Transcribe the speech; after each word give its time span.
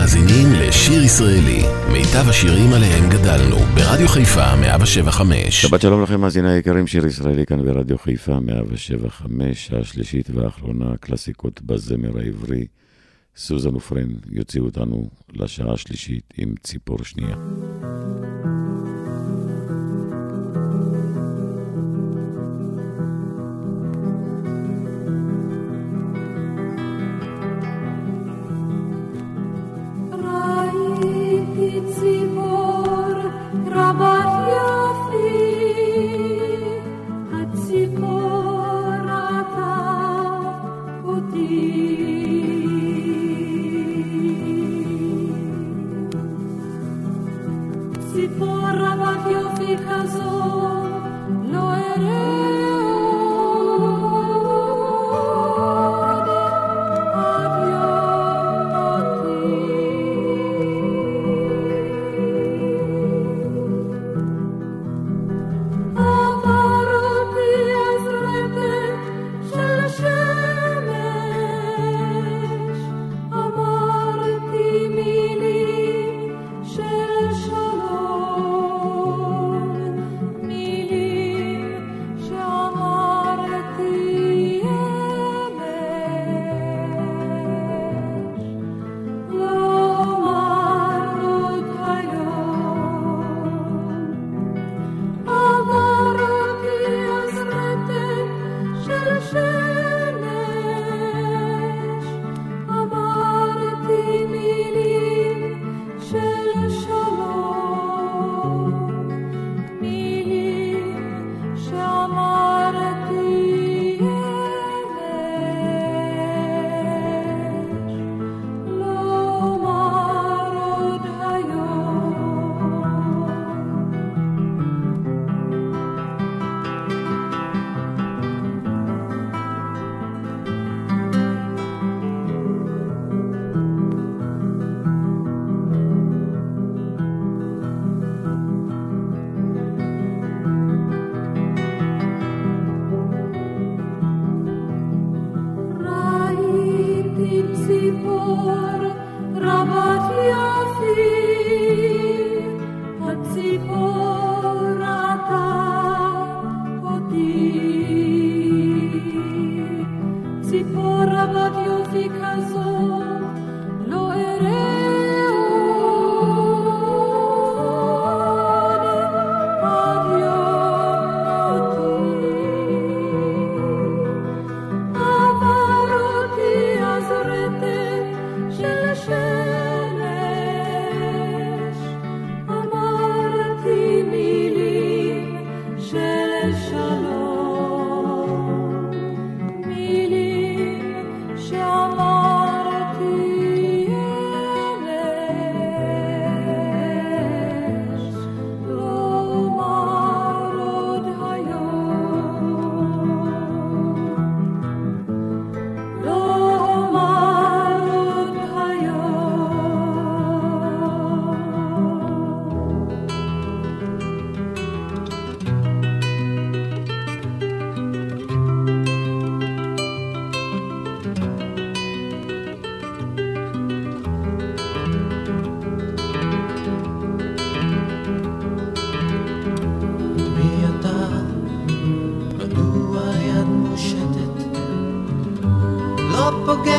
מאזינים 0.00 0.52
לשיר 0.52 1.02
ישראלי, 1.02 1.62
מיטב 1.92 2.28
השירים 2.28 2.72
עליהם 2.72 3.10
גדלנו, 3.10 3.56
ברדיו 3.56 4.08
חיפה 4.08 4.56
175. 4.56 5.62
שבת 5.62 5.80
שלום 5.80 6.02
לכם, 6.02 6.20
מאזיני 6.20 6.52
היקרים, 6.52 6.86
שיר 6.86 7.06
ישראלי 7.06 7.46
כאן 7.46 7.64
ברדיו 7.64 7.98
חיפה 7.98 8.40
175, 8.40 9.72
השלישית 9.72 10.30
והאחרונה, 10.30 10.96
קלאסיקות 11.00 11.62
בזמר 11.62 12.18
העברי. 12.18 12.66
סוזן 13.36 13.76
ופרן 13.76 14.08
יוציאו 14.30 14.64
אותנו 14.64 15.10
לשעה 15.32 15.72
השלישית 15.72 16.34
עם 16.36 16.54
ציפור 16.62 17.04
שנייה. 17.04 17.36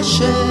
passion. 0.02 0.51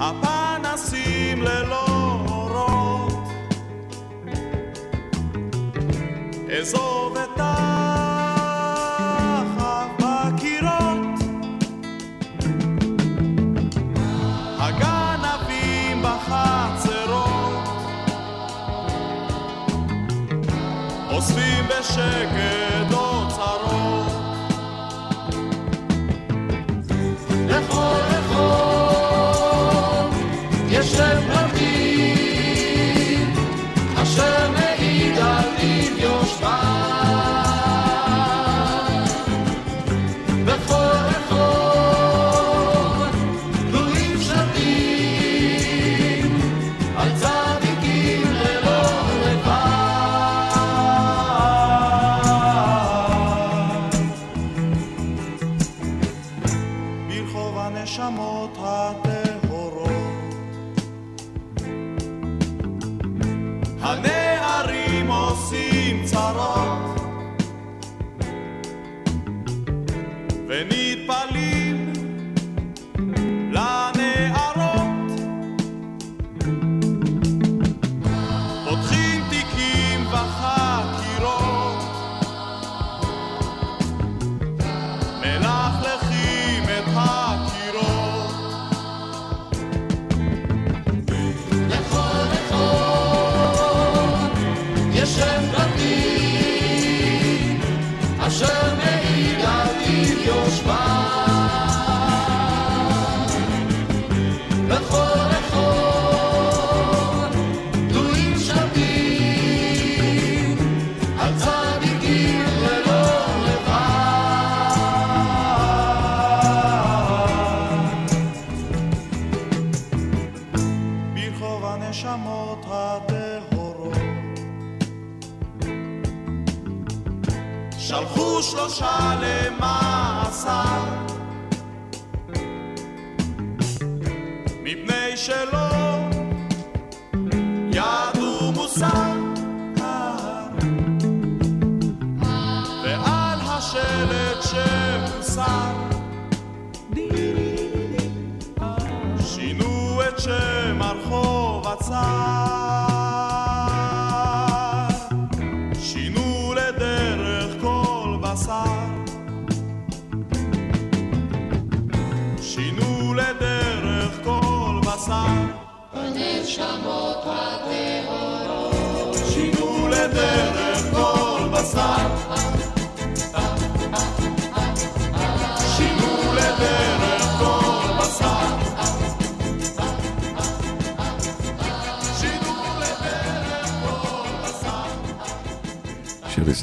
הפנסים 0.00 1.42
ללא 1.42 1.86
אורות. 2.28 3.28
אזוב 6.60 7.05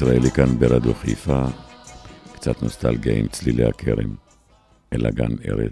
ישראלי 0.04 0.30
כאן 0.30 0.58
ברדיו 0.58 0.94
חיפה, 0.94 1.42
קצת 2.32 2.62
נוסטלגיה 2.62 3.14
עם 3.14 3.28
צלילי 3.28 3.64
הכרם, 3.64 4.14
אל 4.92 5.06
הגן 5.06 5.32
ארד. 5.48 5.70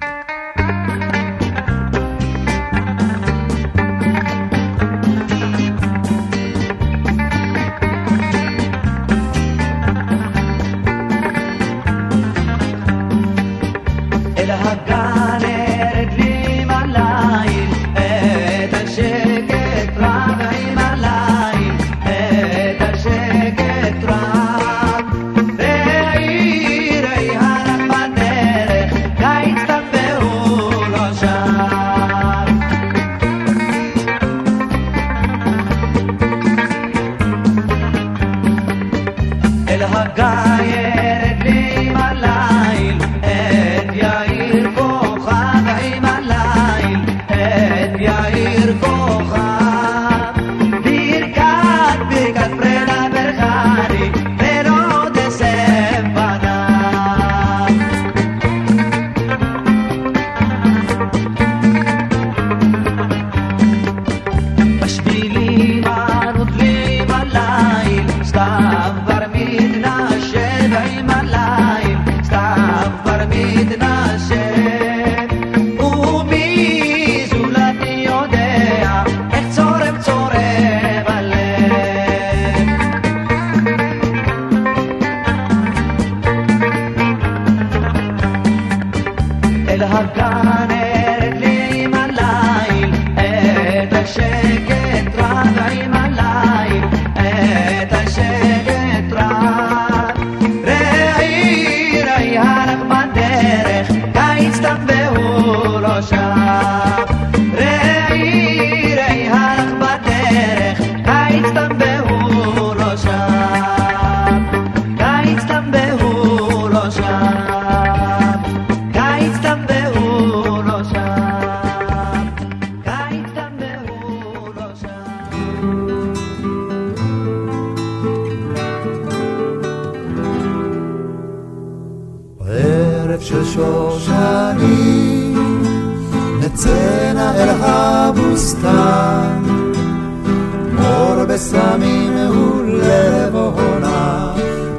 סמים 141.42 142.14
ולב 142.14 143.34
עונה, 143.34 144.32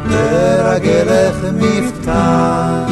לרגלך 0.09 1.35
מפתן. 1.53 2.85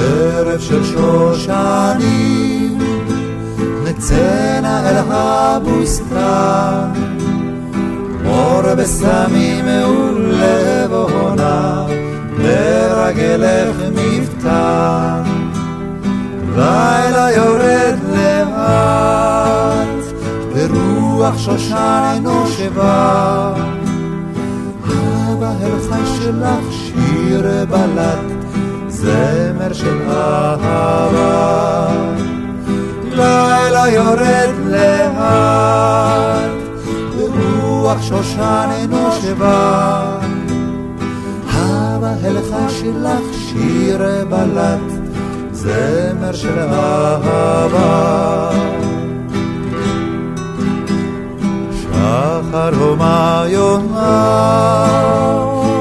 ערב 0.00 0.60
של 0.60 0.84
שושנים, 0.84 2.78
נצאנה 3.84 4.90
אל 4.90 4.96
הבוסתן. 5.10 6.88
מור 8.24 8.74
בסמים 8.78 9.64
ולב 9.66 10.92
עונה, 10.92 11.86
לרגלך 12.38 13.76
מפתן. 13.94 15.22
לילה 16.56 17.28
יורד 17.36 17.98
לאט 18.14 19.37
רוח 21.18 21.38
שושן 21.38 22.20
נושבה. 22.22 23.54
בהלכה 25.40 26.06
שלך 26.06 26.64
שיר 26.70 27.46
בלט, 27.70 28.46
זמר 28.88 29.72
של 29.72 30.10
אהבה. 30.10 31.88
לילה 33.10 33.88
יורד 33.88 34.54
לאט, 34.66 36.50
ברוח 37.16 38.02
שושן 38.02 38.68
נושבה. 38.90 40.18
בהלכה 42.00 42.68
שלך 42.68 43.22
שיר 43.32 44.02
בלט, 44.28 44.92
זמר 45.52 46.32
של 46.32 46.58
אהבה. 46.58 48.50
אחר 51.98 52.74
הומה 52.80 53.44
יונה, 53.46 54.86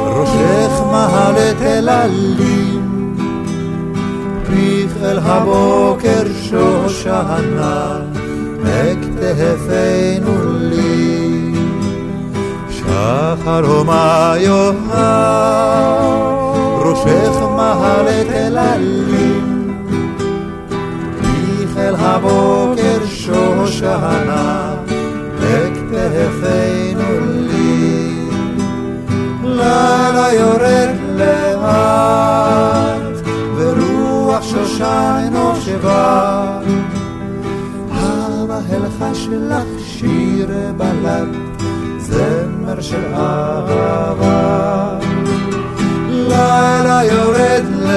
ראשך 0.06 0.82
מהלת 0.92 1.62
אל 1.62 1.90
עלים, 1.90 3.16
פיך 4.48 4.92
אל 5.04 5.20
הבוקר 5.20 6.24
שושנה, 6.42 8.00
מכתפנו 8.64 10.34
לי. 10.54 11.54
שחר 12.70 13.66
הומה 13.66 14.34
יונה, 14.38 15.48
ראשך 16.76 17.42
מהלת 17.56 18.32
אל 18.32 18.58
עלים, 18.58 19.74
פיך 21.22 21.78
אל 21.78 21.96
הבוקר 21.96 23.06
שושנה, 23.06 24.77
יפנו 26.18 27.20
לי, 27.22 28.30
לילה 29.44 30.34
יורד 30.34 30.90
לאט, 31.16 32.08
ורוח 33.56 34.44
שושן 34.44 35.30
נושבה. 35.32 36.60
המהלכה 37.92 39.16
שלך 39.16 39.68
שיר 39.86 40.50
בלד, 40.78 41.28
זמר 42.00 42.82
של 42.82 43.14
אהבה. 43.14 45.00
לילה 46.10 47.02
יורד 47.04 47.64
לאט 47.72 47.97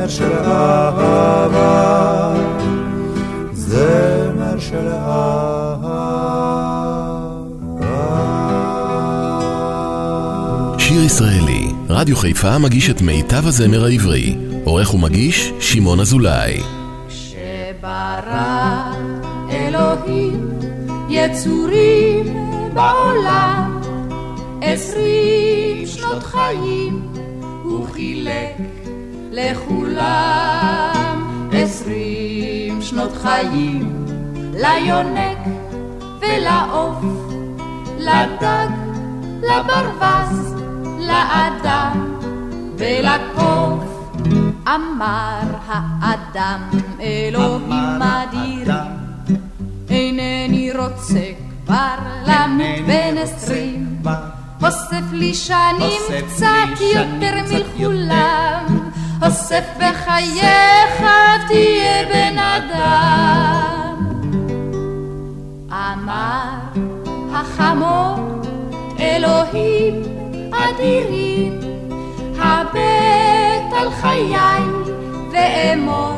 זמר 0.00 0.08
של 0.08 0.32
אהבה, 0.32 2.34
זמר 3.52 4.58
של 4.58 4.88
אהבה. 4.88 6.20
שיר 10.78 11.04
ישראלי, 11.04 11.72
רדיו 11.88 12.16
חיפה 12.16 12.58
מגיש 12.58 12.90
את 12.90 13.02
מיטב 13.02 13.46
הזמר 13.46 13.84
העברי. 13.84 14.36
עורך 14.64 14.94
ומגיש, 14.94 15.52
שמעון 15.60 16.00
אזולאי. 16.00 16.60
כשברא 17.08 18.92
אלוהים 19.50 20.48
יצורים 21.08 22.26
בעולם 22.74 23.80
עשרים 24.60 25.86
שנות 25.86 26.22
חיים 26.22 27.02
הוא 27.62 27.86
חילק 27.92 28.69
לכולם 29.30 30.90
עשרים 31.52 32.82
שנות 32.82 33.12
חיים 33.22 34.06
ליונק 34.52 35.38
ולעוף 36.20 37.04
לדג 37.98 38.68
לברווז 39.42 40.54
לאדם 40.98 42.16
ולקוף. 42.78 43.84
אמר 44.66 45.40
האדם 45.66 46.60
אלוהים 47.00 48.02
אדירים 48.02 49.00
אינני 49.90 50.72
רוצה 50.72 51.32
כבר 51.66 51.94
למות 52.26 52.86
בן 52.86 53.18
עשרים. 53.18 54.02
אוסף 54.64 55.12
לי 55.12 55.34
שנים 55.34 56.02
קצת 56.28 56.80
יותר. 56.94 57.20
מכולם 57.50 58.90
אוסף 59.22 59.64
בחייך 59.76 61.02
תהיה 61.48 62.06
בן 62.08 62.38
אדם. 62.38 64.06
אמר 65.70 66.54
החמור 67.32 68.42
אלוהים 69.00 70.02
אדירים 70.52 71.60
הבט 72.38 73.72
על 73.80 73.90
חיי 73.90 74.62
ואמור 75.32 76.16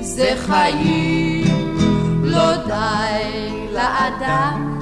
זה 0.00 0.32
חיים. 0.36 1.44
לא 2.24 2.56
די 2.56 3.66
לאדם 3.72 4.78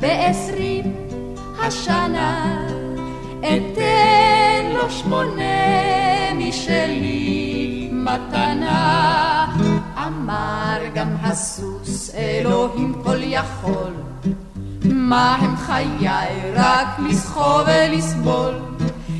בעשרים 0.00 0.94
השנה 1.58 2.71
אתן 3.42 4.72
לו 4.72 4.90
שמונה 4.90 6.34
משלי. 6.34 7.88
מתנה 7.92 9.46
אמר 10.06 10.78
גם 10.94 11.08
הסוס 11.22 12.14
אלוהים 12.14 12.94
כל 13.04 13.18
יכול. 13.22 13.92
מה 14.84 15.34
הם 15.34 15.56
חיי? 15.56 16.08
רק 16.54 16.88
לסחוב 17.08 17.60
ולסבול. 17.66 18.54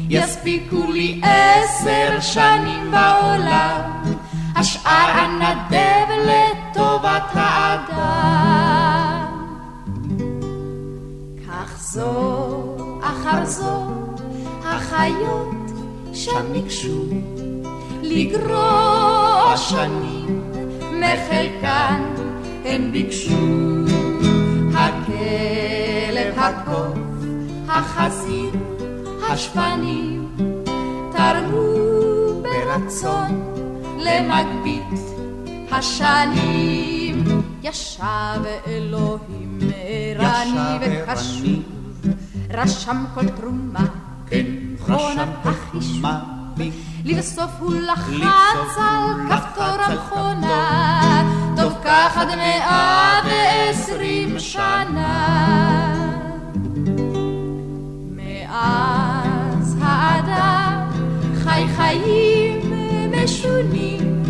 יספיקו 0.09 0.93
לי 0.93 1.21
עשר 1.23 2.21
שנים 2.21 2.91
בעולם 2.91 4.02
השאר 4.57 5.25
אנדב 5.25 6.07
לטובת 6.26 7.31
האדם. 7.35 8.12
כך 11.49 11.81
זו 11.81 12.76
אחר 13.02 13.45
זו 13.45 14.02
החיות 15.03 15.71
שם 16.12 16.53
ניגשו 16.53 17.05
לגרוע 18.03 19.55
שנים 19.57 20.43
מחלקן. 20.93 22.03
הן 22.65 22.93
ביקשו 22.93 23.85
הכלב, 24.75 26.38
הקוף, 26.38 26.99
החזיר, 27.69 28.51
השפנים 29.31 30.29
תרמו 31.12 32.43
ברצון 32.43 33.55
למגבית 33.99 35.01
השנים. 35.71 37.25
ישב 37.62 38.43
אלוהים 38.67 39.59
ערני 40.19 40.79
וקשוב 40.81 41.62
רשם 42.51 43.05
כל 43.15 43.29
תרומה 43.29 43.87
כן, 44.27 44.62
מכונת 44.88 45.29
החישוב 45.45 46.05
לבסוף 47.05 47.51
הוא 47.59 47.75
לחץ 47.75 48.79
על 48.79 49.29
כפתור 49.29 49.64
המכונה. 49.64 51.23
טוב 51.57 51.73
כך 51.85 52.18
עד 52.18 52.29
מאה 52.29 53.21
ועשרים 53.25 54.38
שנה. 54.38 55.95
מאז 58.16 59.77
האדם 59.81 60.88
חי 61.45 61.64
חיים 61.77 62.73
משונים. 63.12 64.23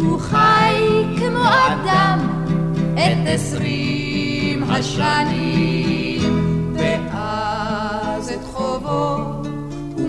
הוא 0.00 0.20
חי 0.20 1.04
כמו 1.18 1.44
אדם 1.44 2.18
את 2.94 3.26
עשרים 3.26 4.64
השנים 4.70 5.95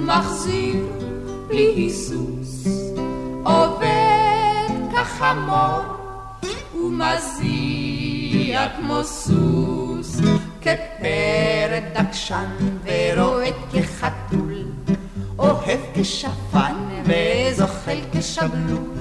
מחזיר 0.07 0.85
בלי 1.47 1.73
היסוס. 1.75 2.67
עובד 3.43 4.69
כחמור 4.91 5.81
ומזיע 6.75 8.69
כמו 8.77 9.03
סוס. 9.03 10.21
כפרד 10.61 11.83
דקשן 11.93 12.45
ורועד 12.83 13.53
כחתול. 13.73 14.63
אוהב 15.39 15.79
כשפן 15.93 16.75
וזוחל 17.05 17.99
כשבלול. 18.11 18.97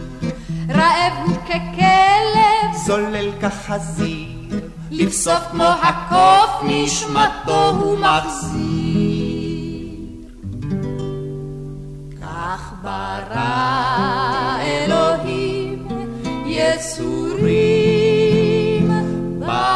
רעב 0.69 1.12
הוא 1.27 1.37
ככלב 1.37 2.77
זולל 2.87 3.31
כחזיר. 3.40 4.29
לבסוף 4.90 5.42
כמו 5.51 5.64
הקוף 5.64 6.51
נשמתו 6.62 7.71
הוא 7.71 7.99
מחזיר 7.99 9.15
כך 12.46 12.72
ברא 12.82 14.59
אלוהים 14.61 15.88
יצורים 16.46 17.59
בעולם 19.38 19.66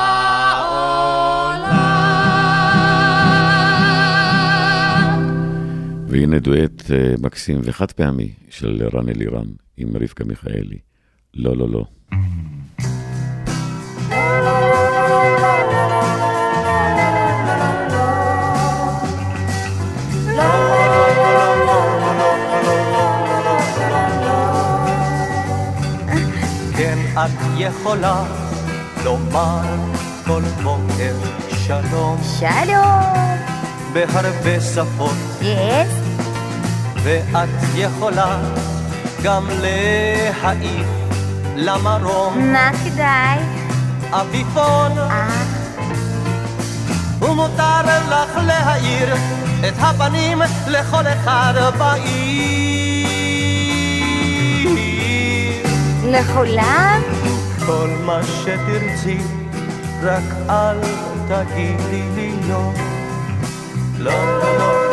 והנה 6.09 6.38
דואט 6.38 6.90
אה, 6.90 7.14
מקסים 7.22 7.61
וחד 7.64 7.92
פעמי 7.92 8.33
של 8.50 8.88
רן 8.92 9.09
אלירן 9.09 9.46
עם 9.76 9.88
רבקה 9.96 10.24
מיכאלי. 10.24 10.78
לא, 11.35 11.56
לא, 11.56 11.68
לא. 11.68 11.85
את 27.24 27.30
יכולה 27.56 28.22
לומר 29.04 29.62
כל 30.26 30.42
בוקר 30.62 31.14
שלום 31.66 32.20
שלום. 32.38 33.37
בהרבה 33.92 34.61
שפות, 34.61 35.16
יס? 35.42 35.92
ואת 37.02 37.48
יכולה 37.74 38.38
גם 39.22 39.48
להעיף 39.61 40.87
למרום 41.56 42.52
מה 42.52 42.70
כדאי? 42.85 43.38
אביפון, 44.11 44.98
אה, 44.98 45.28
ומותר 47.20 47.80
לך 48.09 48.37
להאיר 48.46 49.14
את 49.68 49.74
הפנים 49.78 50.42
לכל 50.66 51.06
אחד 51.06 51.54
בעיר. 51.78 52.89
לכולם? 56.11 57.01
כל 57.66 57.88
מה 58.05 58.20
שתרצי, 58.23 59.18
רק 60.03 60.23
אל 60.49 60.81
תגידי 61.29 62.03
לי 62.14 62.33
לא. 62.49 62.73
לא, 63.99 64.12
לא, 64.12 64.59
לא, 64.59 64.89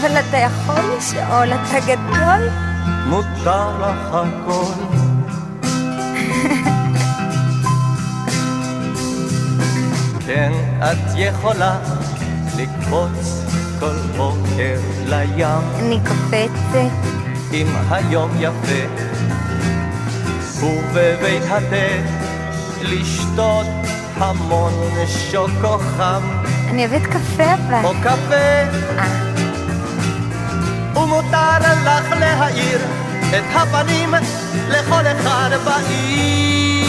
אבל 0.00 0.18
אתה 0.18 0.36
יכול 0.36 0.80
לשאול, 0.98 1.48
אתה 1.52 1.80
גדול? 1.80 2.48
מותר 3.06 3.78
לך 3.80 4.14
הכל. 4.14 4.72
כן, 10.26 10.52
את 10.82 10.98
יכולה 11.16 11.78
לקפוץ 12.56 13.44
כל 13.80 13.96
בוקר 14.16 14.78
לים. 15.06 15.62
אני 15.78 15.98
קופצת. 16.08 16.92
אם 17.52 17.66
היום 17.90 18.30
יפה, 18.40 18.86
ובבית 20.60 21.42
התה 21.48 22.10
לשתות 22.82 23.66
המון 24.16 24.72
שוקו 25.06 25.78
חם. 25.78 26.22
אני 26.70 26.86
אוהבת 26.86 27.06
קפה 27.06 27.54
אבל. 27.54 27.84
או 27.84 27.92
קפה. 28.02 29.45
ומותר 31.06 31.58
לך 31.84 32.12
להאיר 32.20 32.78
את 33.30 33.44
הפנים 33.54 34.14
לכל 34.68 35.06
אחד 35.06 35.50
בעיר. 35.64 36.86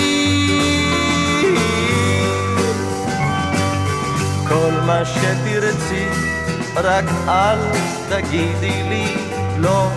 כל 4.47 4.71
מה 4.85 5.05
שתרצי, 5.05 6.05
רק 6.75 7.05
אל 7.27 7.59
תגידי 8.09 8.83
לי 8.89 9.15
לא. 9.57 9.89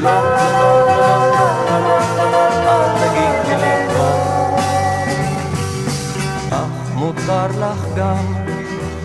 לא, 0.00 0.10
לא, 0.10 0.86
לא, 0.86 1.30
לא, 1.30 1.80
לא, 1.80 2.30
לא, 2.30 2.48
אל 2.68 2.84
תגידי 2.98 3.56
לי 3.56 3.94
לא. 3.94 4.58
אך 6.50 6.94
מותר 6.94 7.46
לך 7.46 7.80
גם 7.96 8.34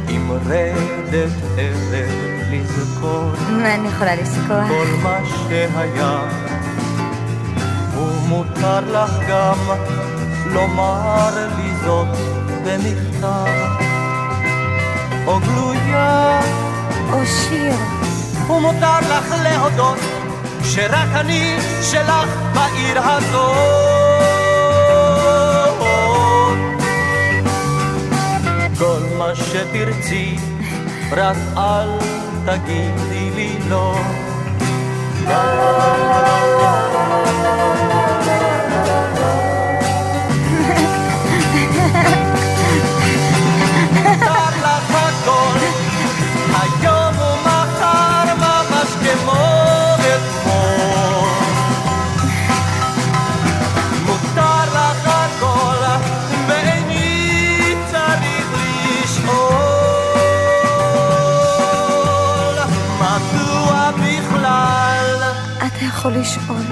עם 0.07 0.31
רדת 0.31 1.31
ערב 1.57 2.40
לזכור 2.51 3.31
אני 3.49 3.87
יכולה 3.87 4.15
לזכור? 4.15 4.67
כל 4.67 4.87
מה 5.03 5.17
שהיה. 5.25 6.21
ומותר 7.95 8.79
לך 8.79 9.11
גם 9.29 9.57
לומר 10.45 11.47
לי 11.57 11.71
זאת 11.85 12.07
במכתב 12.63 13.45
או 15.27 15.39
גלויה. 15.39 16.41
או 17.13 17.25
שיר. 17.25 17.73
ומותר 18.49 18.99
לך 18.99 19.35
להודות 19.43 19.97
שרק 20.63 21.09
אני 21.15 21.57
שלך 21.81 22.29
בעיר 22.53 22.99
הזאת. 22.99 23.55
כל 28.77 28.99
מה 29.17 29.35
שתרצי, 29.35 30.35
רק 31.11 31.37
אל 31.57 32.20
תגידי 32.57 33.29
לי 33.35 33.57
לא. 33.69 33.95
לשאול. 66.21 66.70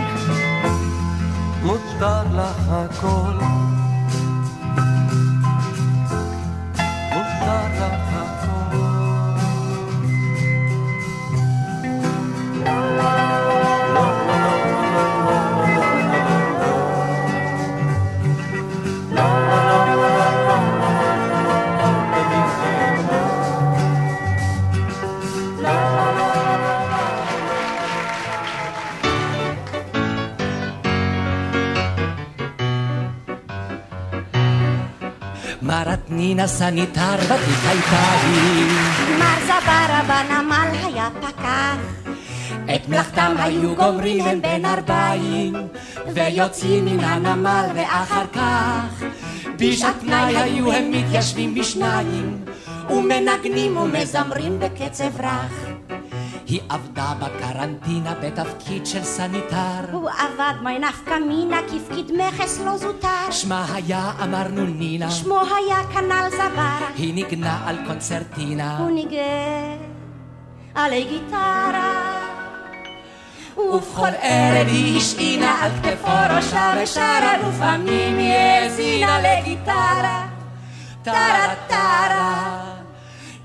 מרת 36.39 36.43
נינה 36.43 36.47
סניטר 36.47 37.15
ותיק 37.15 37.65
הייתה 37.67 38.11
היא. 38.21 38.65
מר 39.19 39.45
זברה 39.45 40.01
בנמל 40.07 40.67
היה 40.85 41.09
פקח. 41.21 41.77
את 42.75 42.89
מלאכתם 42.89 43.35
היו 43.39 43.75
גומרים 43.75 44.25
הם 44.25 44.41
בין 44.41 44.65
ארבעים, 44.65 45.53
ויוצאים 46.13 46.85
מן 46.85 46.99
הנמל 46.99 47.65
ואחר 47.75 48.25
כך, 48.33 49.03
בשעת 49.55 49.95
פנאי 50.01 50.37
היו 50.37 50.71
הם 50.71 50.91
מתיישבים 50.91 51.55
בשניים, 51.55 52.45
ומנגנים 52.89 53.77
ומזמרים 53.77 54.59
בקצב 54.59 55.21
רך. 55.21 55.68
היא 56.49 56.61
עבדה 56.69 57.13
בקרנטינה 57.19 58.13
בתפקיד 58.21 58.85
של 58.85 59.03
סניטר. 59.03 59.91
הוא 59.91 60.09
עבד 60.09 60.53
מי 60.63 60.79
נפקא 60.79 61.13
מינה 61.27 61.57
כפקיד 61.67 62.11
מכס 62.11 62.59
לא 62.59 62.77
זוטר. 62.77 63.31
שמה 63.31 63.65
היה, 63.73 64.11
אמרנו 64.23 64.65
נינה, 64.65 65.11
שמו 65.11 65.39
היה 65.39 65.83
כנ"ל 65.93 66.29
זברה. 66.29 66.79
היא 66.95 67.13
ניגנה 67.13 67.63
על 67.65 67.77
קונצרטינה. 67.87 68.77
הוא 68.77 68.91
ניגן 68.91 69.77
עלי 70.75 71.03
גיטרה. 71.03 72.19
ובכל 73.57 74.09
ערב 74.21 74.67
היא 74.67 74.97
השעינה 74.97 75.61
על 75.61 75.71
כתפו 75.83 76.35
ראשה 76.35 76.73
ושרה, 76.83 77.37
לפעמים 77.37 78.17
היא 78.17 78.33
האזינה 78.33 79.19
לגיטרה. 79.19 80.27
טרה 81.03 81.55
טרה, 81.67 82.63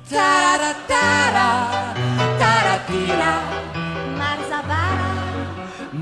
טרה 0.09 0.57
טרה, 0.59 0.73
טרה 0.87 1.94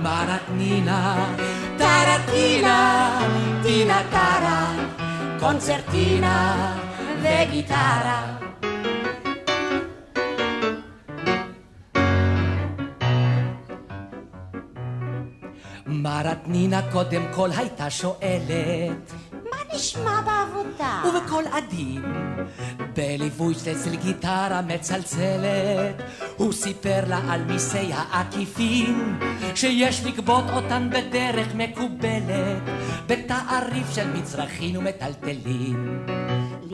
מרתנינה, 0.03 1.35
טרה 1.79 2.17
טינה, 2.31 3.21
טינה 3.63 4.03
טרה, 4.11 4.75
קונצרטינה 5.41 6.75
וגיטרה. 7.23 8.37
מרתנינה 15.87 16.81
קודם 16.93 17.23
כל 17.35 17.51
הייתה 17.57 17.91
שואלת 17.91 19.13
נשמע 19.75 20.21
בעבודה? 20.21 21.03
ובקול 21.09 21.45
עדין, 21.53 22.03
בליווי 22.97 23.55
של 23.55 23.97
גיטרה 23.97 24.63
מצלצלת, 24.63 26.03
הוא 26.37 26.53
סיפר 26.53 27.01
לה 27.07 27.21
על 27.29 27.45
מיסי 27.45 27.93
העקיפין, 27.93 29.19
שיש 29.55 30.05
לגבות 30.05 30.45
אותן 30.53 30.91
בדרך 30.91 31.55
מקובלת, 31.55 32.63
בתעריף 33.07 33.95
של 33.95 34.13
מצרכים 34.13 34.77
ומטלטלים. 34.77 36.07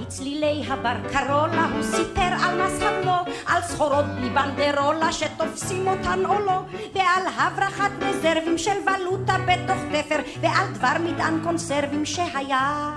לצלילי 0.00 0.62
הבר 0.68 0.94
קרולה 1.12 1.68
הוא 1.74 1.82
סיפר 1.82 2.30
על 2.42 2.62
מס 2.62 2.82
הבלו, 2.82 3.34
על 3.46 3.62
סחורות 3.62 4.04
בלי 4.04 4.30
בנדרולה 4.30 5.12
שתופסים 5.12 5.88
אותן 5.88 6.24
או 6.24 6.38
לא, 6.38 6.60
ועל 6.94 7.22
הברחת 7.38 7.90
רזרבים 8.00 8.58
של 8.58 8.70
ולוטה 8.86 9.36
בתוך 9.46 9.78
תפר, 9.92 10.18
ועל 10.40 10.72
דבר 10.72 10.92
מטען 11.04 11.40
קונסרבים 11.44 12.04
שהיה 12.04 12.90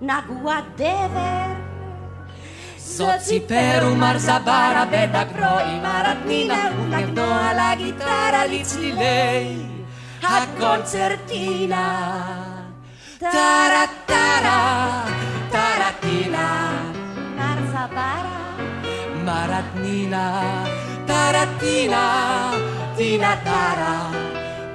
נגוע 0.00 0.56
דבר. 0.76 1.54
זאת 2.76 3.20
סיפר 3.20 3.88
ומר 3.92 4.18
זברה 4.18 4.84
בדגרו 4.90 5.58
עם 5.58 5.84
הרדנינה 5.84 6.70
ונגנו 6.78 7.34
על 7.34 7.58
הגיטרה 7.58 8.46
לצלילי 8.46 9.56
הקונצרטינה. 10.22 12.18
טרה 13.18 13.84
טרה, 14.06 15.04
טרטינה, 15.87 16.81
מר 17.35 17.67
זברה, 17.69 18.55
מרתנינה, 19.25 20.63
טרטינה, 21.07 22.51
טינה 22.95 23.35
טרה, 23.43 24.11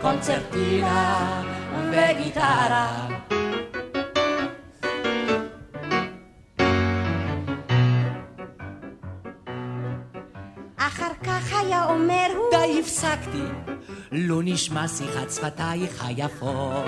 קונצרטינה 0.01 1.43
וגיטרה. 1.91 3.09
אחר 10.77 11.13
כך 11.25 11.53
היה 11.53 11.85
אומר 11.85 12.27
הוא... 12.37 12.51
די 12.51 12.81
הפסקתי, 12.81 13.45
לו 14.14 14.42
נשמע 14.42 14.88
שיחת 14.88 15.32
שפתייך 15.32 16.06
היפות. 16.06 16.86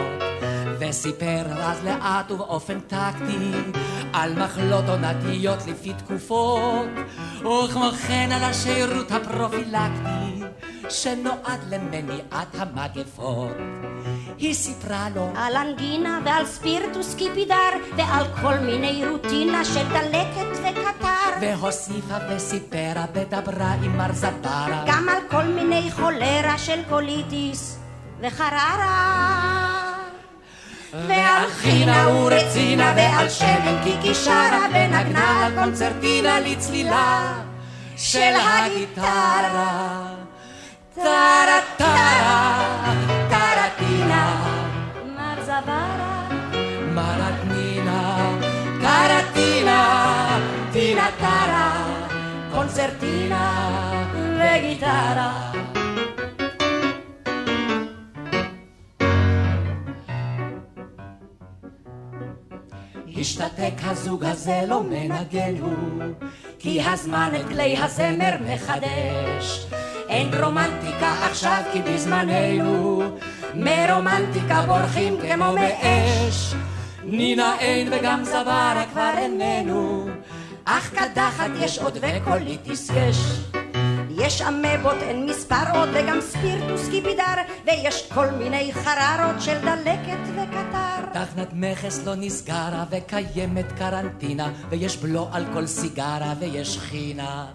וסיפר 0.80 1.46
אז 1.58 1.84
לאט 1.84 2.32
ובאופן 2.32 2.80
טקטי 2.80 3.52
על 4.14 4.44
מחלות 4.44 4.90
עונתיות 4.90 5.60
לפי 5.68 5.94
תקופות, 5.94 6.88
וכמו 7.40 7.92
כן 8.08 8.30
על 8.32 8.44
השירות 8.44 9.12
הפרופילקטי 9.12 10.44
שנועד 10.90 11.60
למניעת 11.70 12.48
המגפות. 12.54 13.58
היא 14.38 14.54
סיפרה 14.54 15.08
לו 15.16 15.30
על 15.36 15.56
אנגינה 15.56 16.20
ועל 16.26 16.46
ספירטוס 16.46 17.16
קיפידר 17.16 17.56
ועל 17.98 18.26
כל 18.42 18.58
מיני 18.60 19.04
רוטינה 19.08 19.66
של 19.66 19.88
דלקת 19.90 20.60
וקטר 20.64 21.40
והוסיפה 21.42 22.16
וסיפרה 22.30 23.06
ודברה 23.14 23.74
עם 23.84 23.98
מר 23.98 24.14
זברה 24.14 24.84
גם 24.88 25.10
על 25.10 25.18
כל 25.30 25.44
מיני 25.44 25.92
חולרה 25.92 26.58
של 26.58 26.80
קוליטיס 26.90 27.80
וחררה 28.22 29.36
ועל 30.94 31.50
חינה 31.50 32.10
ורצינה 32.10 32.94
ועל 32.96 33.30
שמן 33.30 33.84
קיקי 33.84 34.16
שרה 34.16 34.66
ונגנה 34.70 35.46
על 35.46 35.56
קונצרטינה 35.56 36.40
לצלילה 36.40 37.34
של 37.98 38.34
הגיטרה 38.36 40.06
טרה 40.96 41.60
טרה 41.78 43.25
מר 45.56 45.62
זברה 45.62 46.28
מרטנינה 46.94 48.40
קרטינה 48.82 50.40
טינה 50.72 51.10
טרה 51.20 51.98
קונצרטינה 52.52 53.72
וגיטרה 54.14 55.52
השתתק 63.18 63.74
הזוג 63.84 64.24
הזה 64.24 64.62
לא 64.68 64.84
מנגן 64.84 65.56
הוא, 65.60 66.04
כי 66.60 66.82
הזמן 66.82 67.32
את 67.36 67.48
כלי 67.48 67.78
הזמר 67.78 68.36
מחדש. 68.46 69.68
אין 70.10 70.44
רומנטיקה 70.44 71.14
עכשיו 71.26 71.62
כי 71.74 71.82
בזמננו, 71.82 73.04
מרומנטיקה 73.56 74.62
בורחים 74.62 75.18
כמו 75.22 75.54
מאש. 75.54 76.54
נינה 77.04 77.60
אין 77.60 77.94
וגם 77.94 78.24
זברה 78.24 78.84
כבר 78.92 79.12
איננו, 79.18 80.08
אך 80.66 80.94
קדחת 80.94 81.50
יש 81.60 81.80
עוד 81.80 81.98
וקוליטיס 82.02 82.90
יש. 82.90 83.18
יש 84.18 84.42
אמבות, 84.42 84.98
אין 85.02 85.26
מספר 85.26 85.72
עוד, 85.74 85.90
וגם 85.94 86.22
ספירטוס 86.22 86.90
קיפידר, 86.90 87.36
ויש 87.66 88.12
כל 88.14 88.28
מיני 88.32 88.74
חררות 88.74 89.42
של 89.42 89.58
דלקת 89.62 90.20
וקטר. 90.36 91.06
תחנת 91.14 91.50
מכס 91.54 92.06
לא 92.06 92.16
נסגרה, 92.16 92.86
וקיימת 92.92 93.72
קרנטינה, 93.78 94.52
ויש 94.70 94.98
בלו 94.98 95.28
על 95.32 95.46
כל 95.54 95.68
סיגרה, 95.68 96.34
ויש 96.40 96.78
חינה 96.78 97.46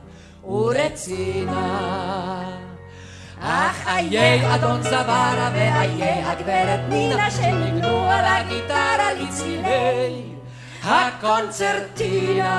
ורצינה. 0.44 2.00
אך 3.42 3.87
איי 3.87 4.55
אדון 4.55 4.83
זברה 4.83 5.50
ואיי 5.55 6.22
הגברת 6.24 6.81
נינה 6.88 7.31
שניגנו 7.31 8.11
על 8.11 8.24
הגיטרה 8.24 9.12
לצלילי 9.12 10.22
הקונצרטינה. 10.85 12.50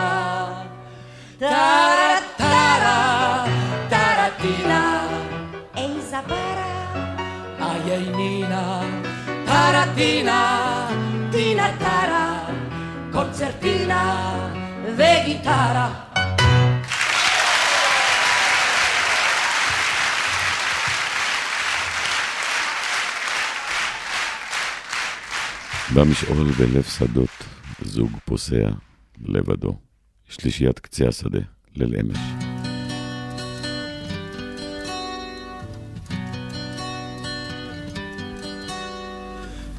טרה 1.38 2.15
טרה 2.38 3.46
טרטינה. 3.89 5.08
אי 5.78 6.02
זברה. 6.02 6.72
איי 7.62 8.10
נינה 8.15 8.82
טרטינה 9.46 10.88
טינה 11.32 11.67
טרה 11.80 12.39
קונצרטינה 13.12 14.32
וגיטרה 14.96 15.89
במשעול 25.95 26.51
בלב 26.51 26.84
שדות, 26.84 27.30
זוג 27.82 28.12
פוסע 28.25 28.69
לבדו, 29.25 29.77
שלישיית 30.30 30.80
קצה 30.80 31.08
השדה, 31.08 31.39
ליל 31.75 31.95
אמש. 31.99 32.17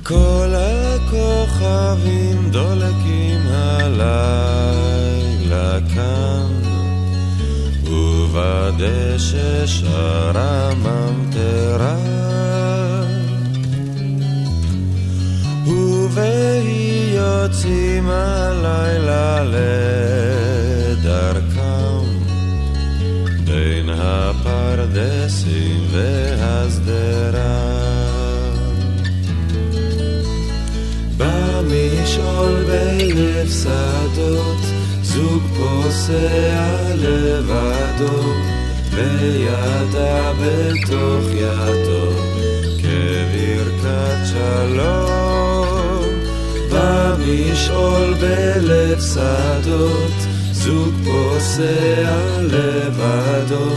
כל 0.02 0.52
הכוכבים 0.56 2.50
דולקים 2.50 3.40
הלילה 3.46 4.18
כאן, 5.94 6.46
ובדשא 7.84 9.66
שרה 9.66 10.74
ממטרה. 10.74 11.96
ובהי 16.12 17.14
יוצאים 17.14 18.08
הלילה 18.10 19.44
לדרכם, 20.94 22.04
בין 23.44 23.88
הפרדסים 23.88 25.86
והשדרה. 25.90 27.62
במשעול 31.16 32.64
בלב 32.64 33.50
שדות, 33.50 34.62
זוג 35.02 35.42
פוסע 35.56 36.94
לבדו, 36.94 38.22
וידה 38.90 40.32
בתוך 40.32 41.24
ידו, 41.34 42.12
כברכת 42.78 44.18
שלום. 44.26 45.21
במשעול 46.82 48.14
בלב 48.14 49.00
שדות, 49.00 50.12
זוג 50.52 50.94
פוסע 51.04 52.16
לבדו, 52.40 53.70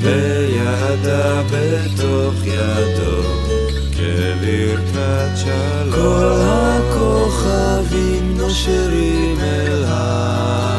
וידה 0.00 1.42
בתוך 1.42 2.34
ידו. 2.44 3.22
כברכת 3.92 5.36
שלום. 5.36 5.92
כל 5.94 6.36
הכוכבים 6.42 8.24
נושרים 8.38 9.40
אל 9.40 9.84
הביצות, 9.86 10.69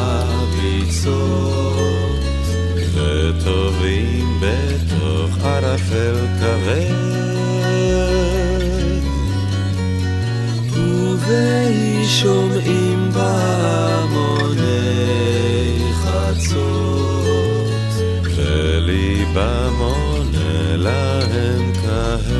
עונה 20.81 21.19
להם 21.19 21.73
כהד. 21.73 22.31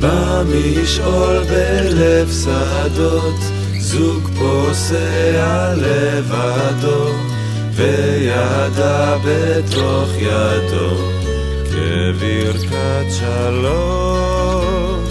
במשעול 0.00 1.44
בלב 1.44 2.30
שדות, 2.44 3.40
זוג 3.78 4.30
פוסע 4.38 5.74
לבדו, 5.76 7.08
וידה 7.74 9.16
בתוך 9.24 10.08
ידו, 10.18 10.96
כברכת 11.70 13.06
שלום. 13.10 15.04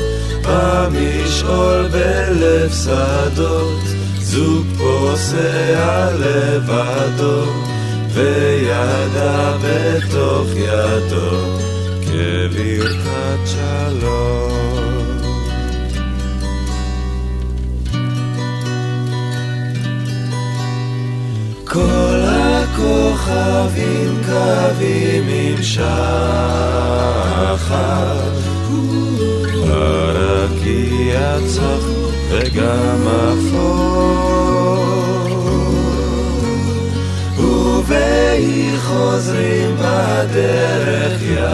במשעול 0.44 1.88
בלב 1.92 2.72
שדות, 2.84 3.84
זוג 4.20 4.66
פוסע 4.78 6.12
לבדו, 6.20 7.69
וידה 8.14 9.58
בתוך 9.58 10.48
ידו, 10.56 11.32
כברכת 12.02 13.40
שלום. 13.46 14.50
כל 21.66 22.20
הכוכבים 22.26 24.12
קווים 24.26 25.24
עם 25.28 25.64
שחר, 25.64 27.00
הרקיע 29.68 31.38
צח 31.48 31.86
וגם 32.30 33.08
אפור. 33.08 34.19
והיא 38.40 38.78
חוזרים 38.80 39.76
בדרך 39.76 41.22
יחד. 41.22 41.50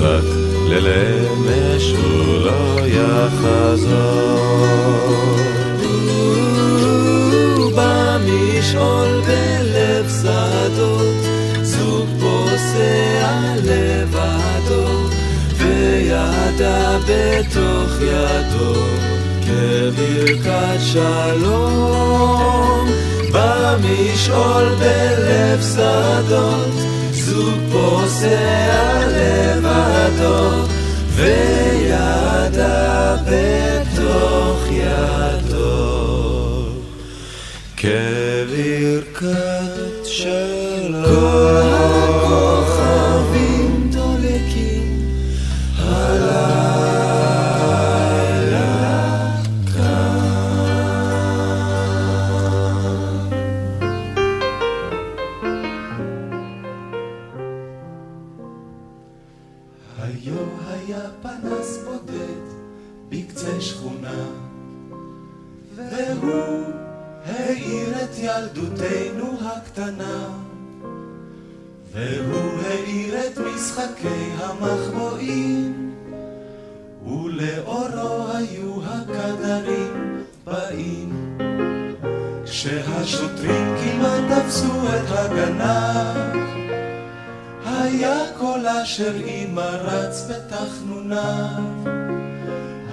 רק 0.00 0.24
ללמש 0.68 1.92
הוא 1.92 2.38
לא 2.44 2.80
יחזור. 2.86 4.34
במשעול 7.76 9.20
בלב 9.26 10.06
שדות, 10.22 11.24
זוג 11.62 12.08
פוסע 12.20 13.54
לבדו, 13.64 14.86
וידה 15.58 16.98
בתוך 16.98 17.92
ידו. 18.00 18.74
כברכת 19.46 20.80
שלום 20.92 21.94
במשעול 23.34 24.68
בלב 24.78 25.62
שדות 25.74 26.74
זוג 27.12 27.54
פוסע 27.72 29.06
לבדו 29.06 30.50
וידה 31.14 33.16
בתוך 33.26 34.62
ידו. 34.70 35.94
כברכת 37.76 39.34
שלום 40.04 41.53
כשהשוטרים 82.54 83.74
כמעט 83.76 84.38
תפסו 84.38 84.88
את 84.88 85.10
הגנב 85.10 86.36
היה 87.66 88.18
קולה 88.38 88.84
של 88.84 89.22
אמא 89.26 89.60
רץ 89.60 90.30
בתחנוניו. 90.30 91.62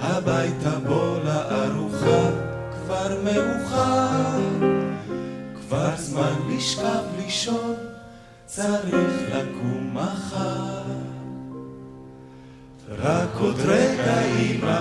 הביתה 0.00 0.78
בוא 0.86 1.18
לארוחה 1.24 2.30
כבר 2.72 3.16
מאוחר. 3.24 4.40
כבר 5.60 5.90
זמן 5.96 6.34
לשכב 6.56 7.04
לישון, 7.24 7.74
צריך 8.46 9.22
לקום 9.28 9.90
מחר. 9.94 10.82
רק 12.98 13.28
עוד 13.40 13.60
רגע 13.60 14.22
אמא, 14.22 14.80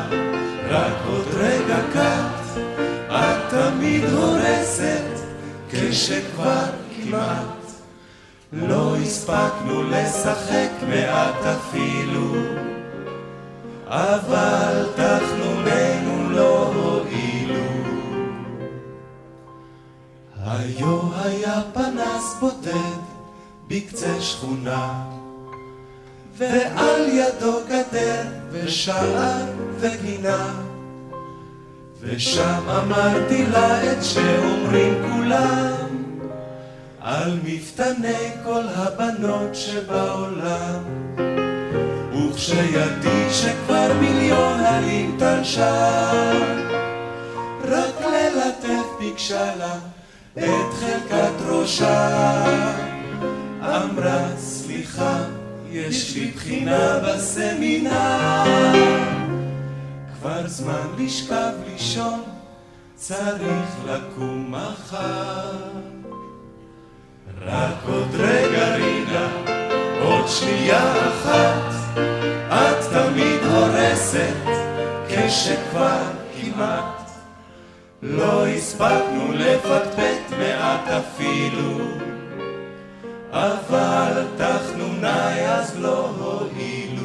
רק 0.69 0.95
עוד 1.07 1.27
רגע 1.33 1.79
את 1.79 2.30
תמיד 3.51 4.03
הורסת, 4.03 5.19
כשכבר 5.71 6.65
כמעט. 6.95 7.45
לא 8.53 8.95
הספקנו 8.95 9.83
לשחק 9.83 10.69
מעט 10.89 11.45
אפילו, 11.45 12.33
אבל 13.87 14.87
תחנוננו 14.95 16.29
לא 16.29 16.71
היו 20.45 20.99
היה 21.23 21.61
פנס 21.73 22.35
בודד 22.39 22.99
בקצה 23.67 24.21
שכונה 24.21 25.03
ועל 26.37 27.09
ידו 27.09 27.59
גדר 27.69 28.23
ושער 28.51 29.45
וגינה 29.79 30.70
ושם 32.01 32.69
אמרתי 32.69 33.45
לה 33.45 33.91
את 33.91 34.03
שאומרים 34.03 34.93
כולם 35.11 36.03
על 36.99 37.39
מפתני 37.43 38.29
כל 38.43 38.63
הבנות 38.75 39.55
שבעולם 39.55 40.83
וכשידי 42.13 43.29
שכבר 43.31 43.93
מיליון 43.99 44.59
הרים 44.59 45.15
תלשה 45.19 46.11
רק 47.63 48.01
ללטף 48.01 48.85
ביקשה 48.99 49.55
לה 49.55 49.75
את 50.37 50.73
חלקת 50.79 51.45
ראשה. 51.45 52.45
אמרה, 53.61 54.37
סליחה, 54.37 55.17
יש 55.69 56.15
לי 56.15 56.31
בחינה 56.31 56.99
בסמינר. 56.99 59.20
כבר 60.21 60.47
זמן 60.47 60.87
לשכב 60.97 61.51
לישון, 61.67 62.23
צריך 62.95 63.69
לקום 63.85 64.51
מחר. 64.51 65.51
רק 67.41 67.75
עוד 67.87 68.07
רגע 68.13 68.75
רינה, 68.75 69.29
עוד 70.01 70.27
שנייה 70.27 70.93
אחת, 71.09 71.97
את 72.49 72.85
תמיד 72.93 73.43
הורסת, 73.43 74.47
כשכבר 75.09 76.03
כמעט 76.41 77.11
לא 78.01 78.47
הספקנו 78.47 79.31
לפטפט 79.33 80.37
מעט 80.39 80.87
אפילו, 80.87 81.77
אבל 83.31 84.25
תחנוני 84.37 85.47
אז 85.47 85.79
לא 85.79 86.09
הועילו. 86.09 87.00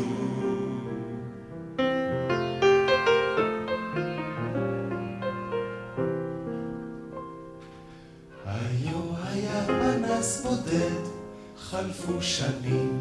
חלפו 11.76 12.22
שנים, 12.22 12.98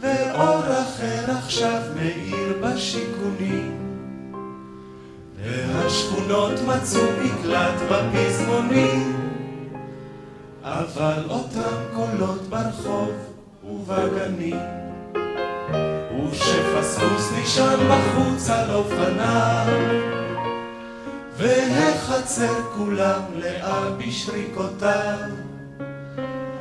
ואור 0.00 0.60
אחר 0.60 1.30
עכשיו 1.38 1.82
מאיר 1.96 2.58
בשיכונים. 2.62 3.78
והשכונות 5.42 6.52
מצאו 6.66 7.02
מקלט 7.24 7.80
בפזמונים, 7.90 9.16
אבל 10.62 11.24
אותם 11.30 11.76
קולות 11.94 12.42
ברחוב 12.42 13.12
ובגנים, 13.64 14.60
וכשפספוס 16.24 17.32
נשען 17.42 17.78
בחוץ 17.88 18.50
על 18.50 18.70
אופניו, 18.70 19.66
והחצר 21.36 22.62
כולם 22.76 23.20
לאה 23.36 23.90
בשריקותיו. 23.90 25.47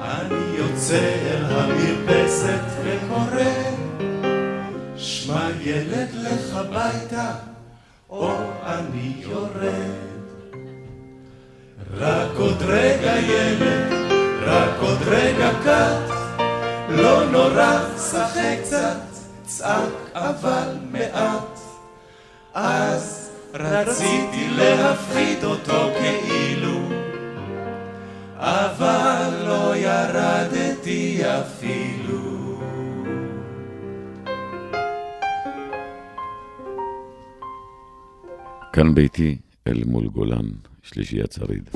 אני 0.08 0.58
יוצא 0.58 1.16
אל 1.26 1.46
המרפסת 1.46 2.64
וקורא, 2.84 3.44
שמע 4.98 5.50
ילד 5.62 6.08
לך 6.14 6.60
ביתה 6.70 7.32
או 8.10 8.32
אני 8.66 9.14
יורד. 9.20 10.08
רק 11.94 12.30
עוד 12.38 12.62
רגע 12.68 13.18
ילד, 13.20 13.94
רק 14.44 14.80
עוד 14.80 14.98
רגע 15.08 15.52
קט, 15.64 16.14
לא 16.90 17.26
נורא, 17.26 17.80
שחק 18.12 18.58
קצת, 18.64 18.98
צעק 19.46 19.94
אבל 20.14 20.78
מעט. 20.92 21.60
אז 22.54 23.30
רציתי 23.54 24.50
להפחיד 24.58 25.44
אותו 25.44 25.90
כאילו, 26.00 26.87
אבל 28.40 29.34
לא 29.48 29.76
ירדתי 29.76 31.22
אפילו. 31.26 32.60
כאן 38.74 38.96
ביתי, 38.96 39.38
אל 39.68 39.84
מול 39.86 40.08
גולן, 40.08 40.46
שלישיית 40.84 41.32
שריד. 41.32 41.70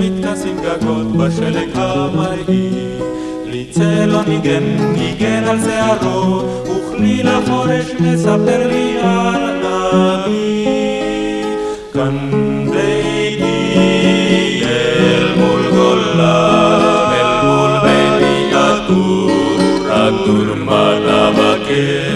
מתכסים 0.00 0.56
גגות 0.62 1.06
בשלג 1.16 1.68
המרהיב. 1.74 3.02
לי 3.44 3.66
צלון 3.70 4.24
ניגן, 4.28 4.62
ניגן 4.92 5.44
על 5.44 5.58
שערו, 5.64 6.42
וכלי 7.00 7.22
לחורש 7.22 7.90
מספר 8.00 8.68
לי 8.68 8.96
על 9.02 9.64
אבי. 9.64 10.66
כאן 11.92 12.30
ביתי 12.70 14.64
אל 14.64 15.34
מול 15.36 15.70
גולה, 15.70 16.58
אל 17.12 17.46
מול 17.46 17.80
ביתי 17.82 18.56
עטור, 18.56 19.30
עטור 19.90 20.54
מטה 20.56 21.30
בכרם. 21.30 22.09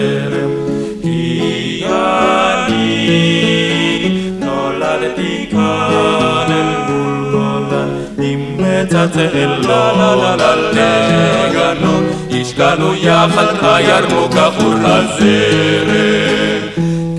לה 8.93 9.51
לה 9.61 10.35
לגנות, 10.71 12.03
השקענו 12.31 12.95
יחד 12.95 13.45
הירמוק 13.61 14.35
עבור 14.35 14.73
הזרם. 14.83 16.67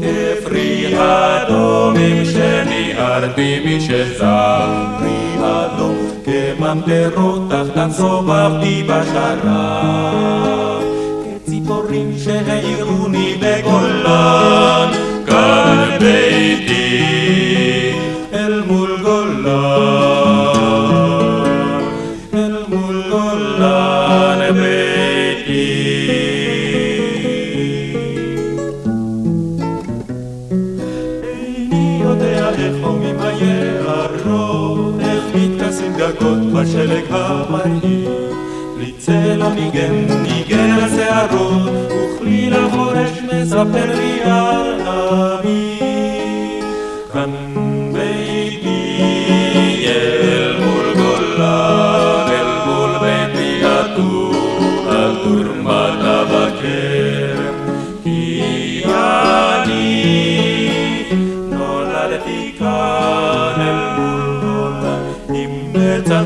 כפרי 0.01 0.95
אדומים 0.99 2.25
שניערתי 2.25 3.61
משזרי 3.65 5.37
אדום, 5.43 5.97
כממטרות 6.25 7.43
תחתן 7.51 7.91
סובבתי 7.91 8.83
בשרב. 8.83 10.83
כציפורים 11.45 12.13
שהעירוני 12.25 13.37
בגולן, 13.41 14.91
כאן 15.27 15.89
ביתי 16.01 17.46
בשלג 36.97 37.07
המרהיב. 37.11 38.09
לי 38.79 38.93
צלע 38.99 39.49
ניגן, 39.49 40.07
ניגן 40.23 40.71
על 40.71 40.91
שערות, 40.97 41.71
וכלי 41.91 42.51
לחורש 42.51 43.11
מספר 43.23 43.99
לי 43.99 44.23
על 44.23 44.81
אבי. 44.81 45.66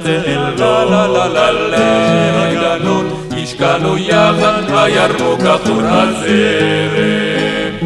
לה 0.07 1.51
לגנות, 1.51 3.05
השקענו 3.31 3.99
יחד 3.99 4.63
הירוק 4.69 5.41
עטור 5.41 5.81
הזרם. 5.83 7.77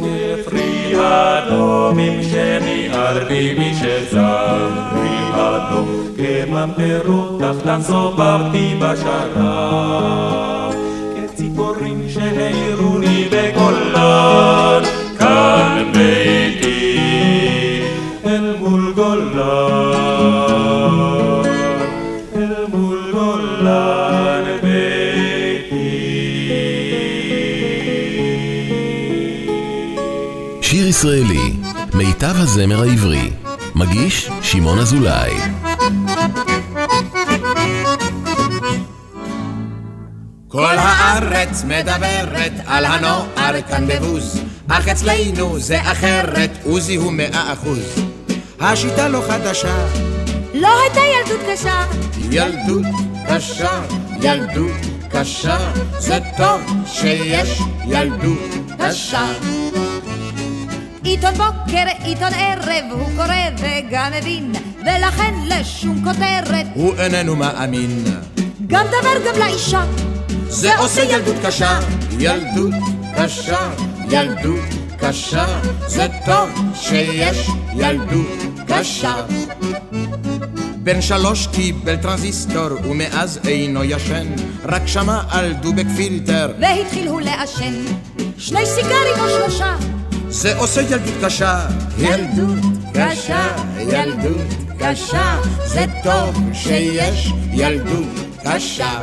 כפרי 0.00 0.94
אדומים 0.96 2.22
שניערתי 2.22 3.54
משזרי 3.58 5.18
אדום, 5.32 5.88
כממטרות 6.16 7.40
תחתן 7.40 7.82
סובבתי 7.82 8.74
בשרב. 8.80 10.74
כציפורים 11.16 12.06
שהעירוני 12.08 13.28
בגולן, 13.30 14.82
כאן 15.18 15.84
ביתי 15.92 17.00
אל 18.26 18.56
מול 18.58 18.92
גולן, 18.96 19.83
שיר 31.00 31.10
ישראלי, 31.10 31.52
מיטב 31.94 32.34
הזמר 32.36 32.82
העברי. 32.82 33.30
מגיש 33.74 34.30
שמעון 34.42 34.78
אזולאי. 34.78 35.34
כל 40.48 40.74
הארץ 40.78 41.64
מדברת 41.64 42.52
על 42.66 42.84
הנוער 42.84 43.62
כאן 43.68 43.86
בבוז, 43.86 44.40
אך 44.68 44.88
אצלנו 44.88 45.58
זה 45.58 45.80
אחרת, 45.82 46.50
עוזי 46.64 46.94
הוא 46.94 47.12
מאה 47.12 47.52
אחוז. 47.52 47.94
השיטה 48.60 49.08
לא 49.08 49.22
חדשה, 49.28 49.86
לא 50.54 50.68
הייתה 50.80 51.00
ילדות 51.00 51.40
קשה, 51.52 51.86
ילדות 52.30 52.86
קשה, 53.28 53.80
ילדות 54.20 54.72
קשה, 55.10 55.58
זה 55.98 56.18
טוב 56.36 56.60
שיש 56.86 57.60
ילדות 57.86 58.50
קשה. 58.78 59.63
עיתון 61.04 61.34
בוקר, 61.34 61.84
עיתון 62.04 62.32
ערב, 62.34 62.84
הוא 62.90 63.06
קורא 63.16 63.34
וגם 63.58 64.12
מבין, 64.16 64.52
ולכן 64.80 65.34
לשום 65.46 66.04
כותרת, 66.04 66.66
הוא 66.74 66.94
איננו 66.96 67.36
מאמין, 67.36 68.04
גם 68.66 68.86
דבר 68.86 69.26
גם 69.26 69.38
לאישה, 69.38 69.84
זה 70.48 70.78
עושה 70.78 71.02
ילדות 71.02 71.36
קשה, 71.46 71.78
ילדות 72.18 72.74
קשה, 73.16 73.70
ילדות 74.10 74.64
קשה, 74.98 75.46
זה 75.86 76.06
טוב 76.26 76.50
שיש 76.74 77.48
ילדות 77.74 78.38
קשה. 78.66 79.14
בן 80.76 81.00
שלוש 81.02 81.46
קיבל 81.46 81.96
טרנזיסטור 81.96 82.68
ומאז 82.90 83.40
אינו 83.48 83.84
ישן, 83.84 84.26
רק 84.64 84.82
שמע 84.86 85.20
על 85.30 85.52
דובק 85.52 85.86
פילטר, 85.96 86.52
והתחיל 86.60 87.08
הוא 87.08 87.20
לעשן, 87.20 87.74
שני 88.38 88.66
סיגרים 88.66 89.20
או 89.20 89.28
שלושה, 89.28 89.76
זה 90.34 90.56
עושה 90.58 90.80
ילדות 90.80 91.14
קשה, 91.24 91.66
ילדות 91.98 92.58
קשה, 92.94 93.46
ילדות 93.78 94.46
קשה, 94.78 95.40
זה 95.66 95.84
טוב 96.02 96.52
שיש 96.52 97.32
ילדות 97.52 98.06
קשה. 98.44 99.00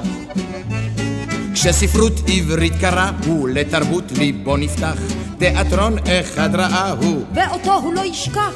כשספרות 1.54 2.14
עברית 2.28 2.74
קראו, 2.82 3.48
לתרבות 3.48 4.12
ליבו 4.12 4.58
נפתח, 4.58 4.98
תיאטרון 5.38 5.96
אחד 6.08 6.56
ראה 6.56 6.92
הוא, 6.92 7.26
ואותו 7.34 7.74
הוא 7.74 7.94
לא 7.94 8.02
ישכח, 8.02 8.54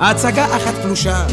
הצגה 0.00 0.56
אחת 0.56 0.74
פלושה, 0.82 1.26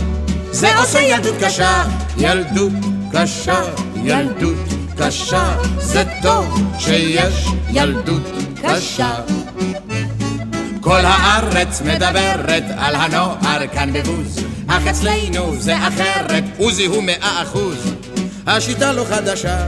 זה 0.52 0.80
עושה 0.80 1.00
ילדות 1.00 1.36
קשה, 1.44 1.84
ילדות 2.18 2.74
קשה, 3.12 3.62
ילדות 4.04 4.68
קשה, 4.98 5.58
זה 5.78 6.04
טוב 6.22 6.62
שיש 6.80 7.48
ילדות 7.70 8.24
קשה. 8.64 9.12
כל 10.90 11.06
הארץ 11.06 11.82
מדברת 11.82 12.64
על 12.78 12.96
הנוער 12.96 13.68
כאן 13.74 13.94
בבוז, 13.94 14.46
אך 14.68 14.88
אצלנו 14.88 15.56
זה 15.56 15.78
אחרת, 15.88 16.44
עוזי 16.58 16.86
הוא 16.86 17.04
מאה 17.04 17.44
אחוז. 17.44 17.96
השיטה 18.48 18.94
לא 18.94 19.06
חדשה, 19.10 19.68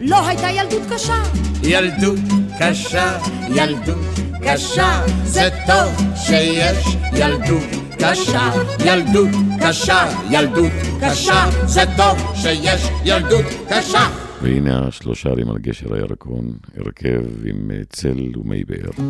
לא 0.00 0.26
הייתה 0.26 0.50
ילדות 0.50 0.82
קשה, 0.92 1.22
ילדות 1.62 2.18
קשה, 2.60 3.18
ילדות 3.48 4.04
קשה, 4.44 5.02
זה 5.24 5.48
טוב 5.66 6.16
שיש 6.16 6.96
ילדות 7.12 7.68
קשה, 7.98 8.50
ילדות 8.84 9.30
קשה, 9.60 10.08
ילדות 10.30 10.72
קשה, 11.00 11.44
זה 11.66 11.82
טוב 11.96 12.34
שיש 12.34 12.88
ילדות 13.04 13.44
קשה. 13.68 14.08
והנה 14.42 14.88
השלושה 14.88 15.28
ערים 15.28 15.50
על 15.50 15.58
גשר 15.58 15.94
הירקון, 15.94 16.52
הרכב 16.76 17.46
עם 17.46 17.70
צל 17.92 18.38
ומי 18.38 18.62
באר. 18.64 19.04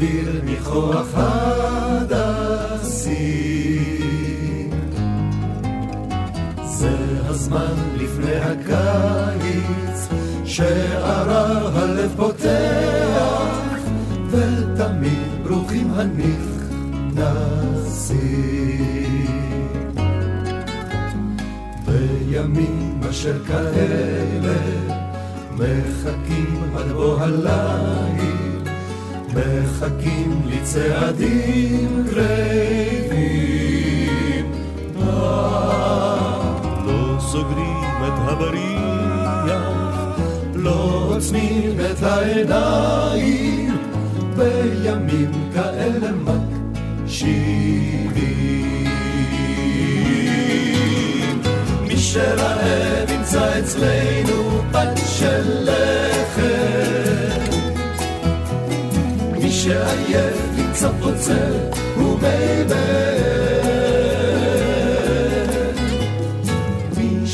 wir 0.00 0.42
mich 0.42 0.64
hoch 0.64 1.04
מחכים 30.69 31.38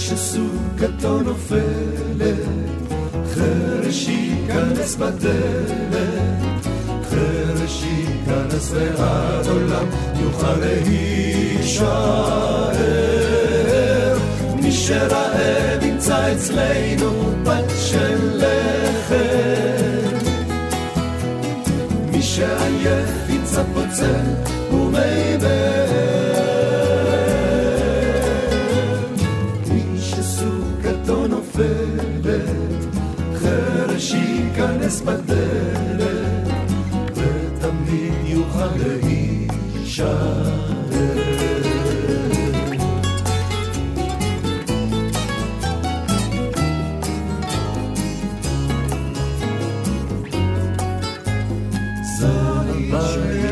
שסוכתו 0.09 1.21
נופלת, 1.21 2.37
חרש 3.35 4.09
ייכנס 4.09 4.97
בדלת, 4.97 6.67
חרש 7.11 7.85
ייכנס 7.85 8.73
ועד 8.75 9.47
עולם 9.47 9.87
יוכל 10.21 10.57
להישאר. 10.61 11.87
מי 14.63 14.73
שרעב 14.73 15.83
ימצא 15.83 16.33
אצלנו 16.33 17.33
פת 17.45 17.71
של 17.77 18.43
לחם, 18.43 20.17
מי 22.13 22.23
שעייף 22.23 23.11
ימצא 23.29 23.63
פוצל 23.75 24.25
ומי 24.73 25.37
מי 25.41 25.76
בדלת, 35.07 36.49
ותמיד 37.15 38.15
יוכל 38.25 38.71
להישאר. 38.77 40.67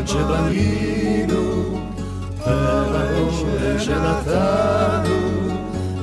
שבנינו, 0.07 1.79
והאוהל 2.45 3.79
שנתנו, 3.79 5.17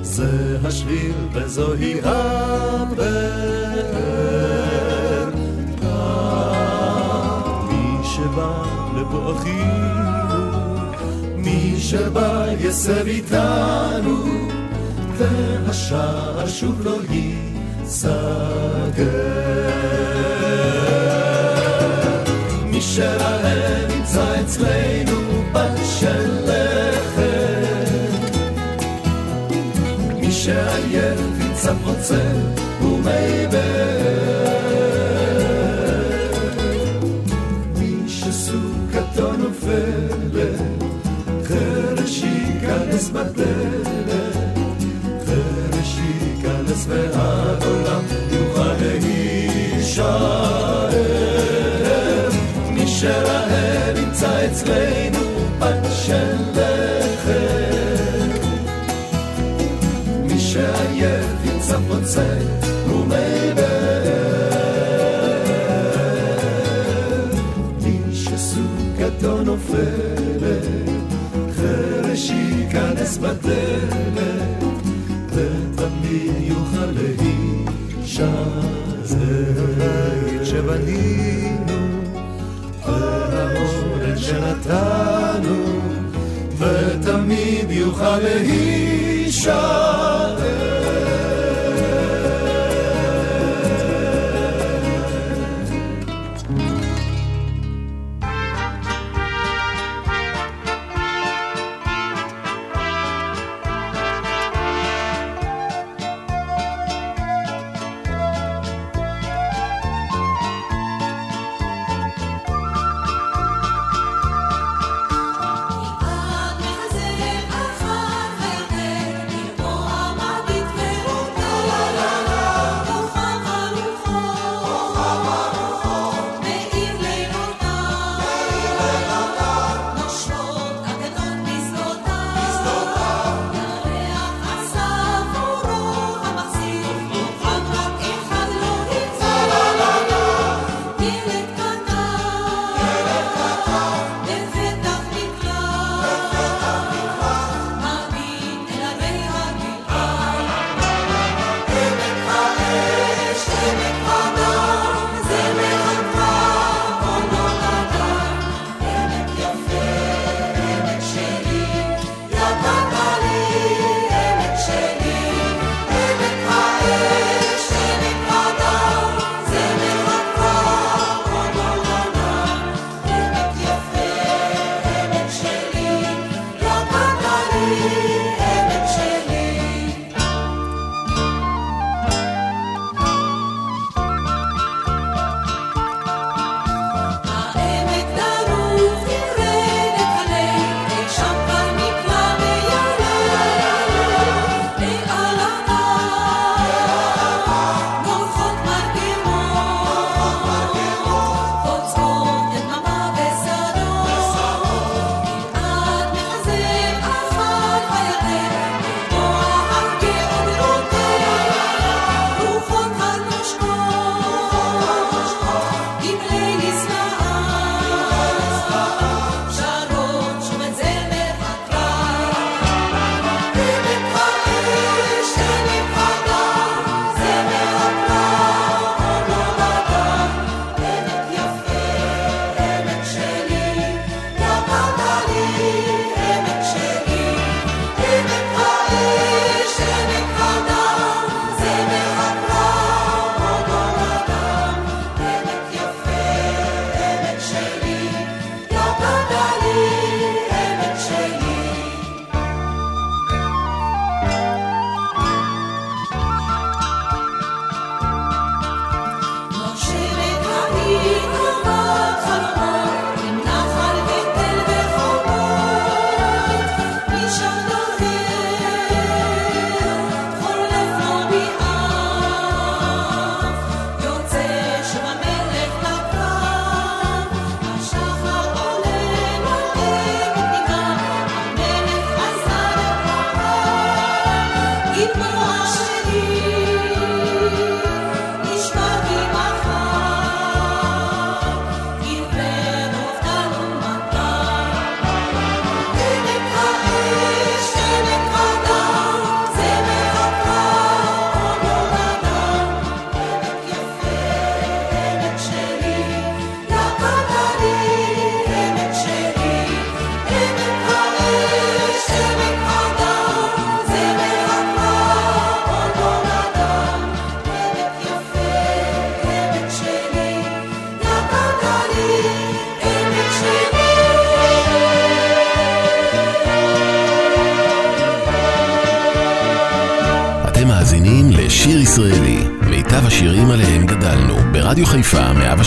זה 0.03 0.59
השביל 0.65 1.15
וזוהי 1.33 1.99
הבאר. 1.99 2.42
אחינו, 9.31 10.93
מי 11.37 11.75
שבא 11.79 12.47
יסב 12.61 13.07
איתנו, 13.07 14.25
והשער 15.17 16.49
שוב 16.49 16.81
לא 16.85 16.97
ייסגר. 17.11 18.03
מי 22.67 22.81
שרעב 22.81 23.91
ימצא 23.97 24.41
אצלנו 24.41 25.43
בת 25.53 25.81
של 26.01 26.45
לחם, 26.45 27.23
מי 30.21 30.33
שעייף 30.33 31.21
ימצא 31.41 31.73
פוצל 31.85 32.37
ומי 32.83 33.47
מי 33.51 33.92
להישאר. 49.99 50.89
מי 52.71 52.87
שרעב 52.87 53.97
ימצא 53.97 54.47
אצלנו 54.47 55.19
פת 55.59 55.89
של 56.05 56.37
לחם, 56.55 58.29
מי 60.25 60.39
שעייף 60.39 61.27
ימצא 61.45 61.79
פוצל 61.89 62.39
ומי 62.89 63.53
מי 67.85 68.15
שסוכתו 68.15 69.43
נופלת, 69.43 70.65
חרש 71.57 72.31
ייכנס 72.31 73.19
בדלת, 73.19 74.63
ותמיד 75.33 76.33
יוכל 76.41 76.91
להישאר. 76.91 78.62
הבית 79.59 80.47
שבנינו, 80.47 81.73
והאורן 82.87 84.17
שנתנו, 84.17 85.81
ותמיד 86.59 87.71
יוכל 87.71 88.19
להישאר. 88.19 90.12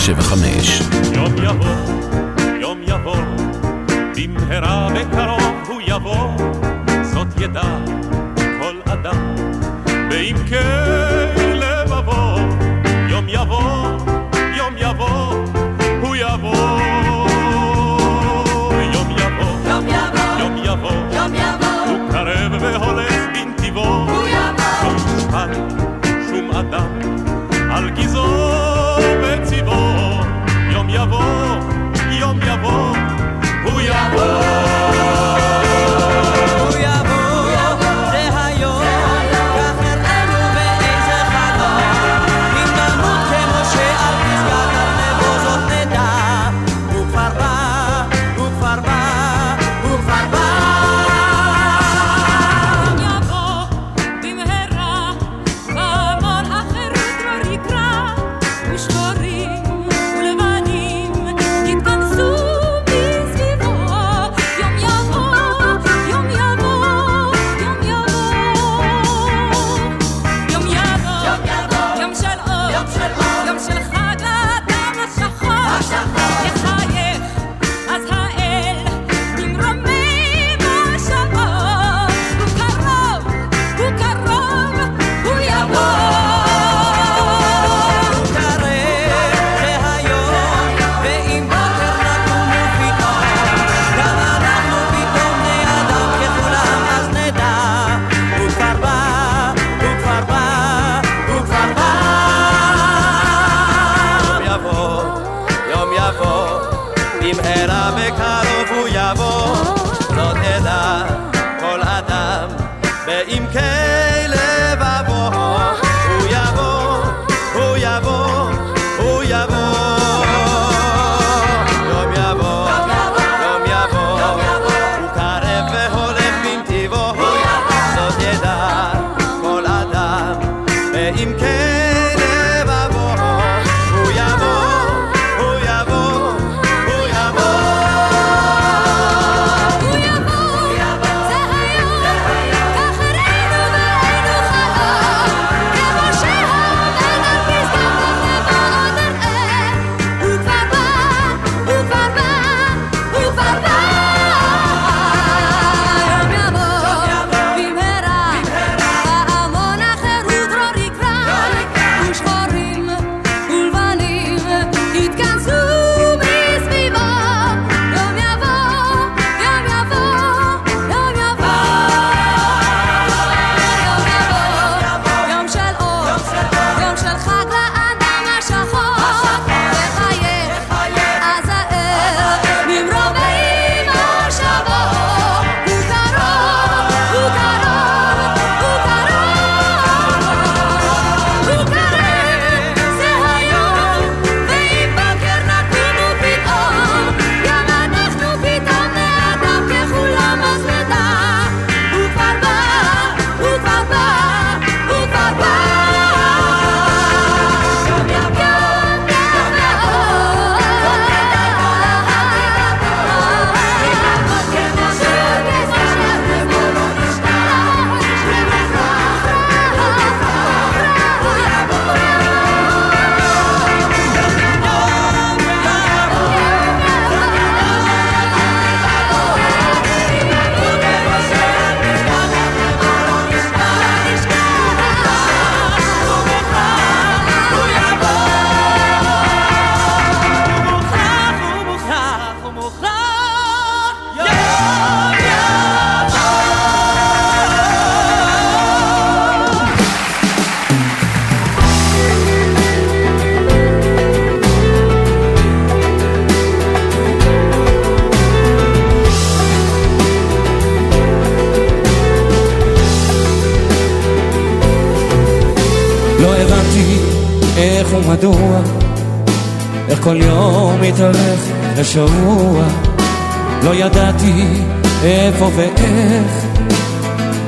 175 0.06 0.85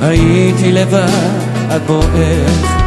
הייתי 0.02 0.72
לבד 0.72 1.08
עד 1.70 1.82
בועך 1.86 2.78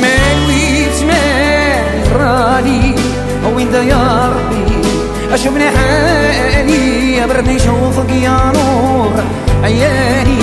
מליץ 0.00 1.02
מהרני 1.02 2.94
وين 3.54 3.74
يا 3.74 4.32
ربي 4.32 4.88
اشبنا 5.32 5.70
حالي 5.70 7.24
ابردني 7.24 7.58
شوفك 7.58 8.10
يا 8.10 8.52
نور 8.54 9.12
عياني 9.62 10.38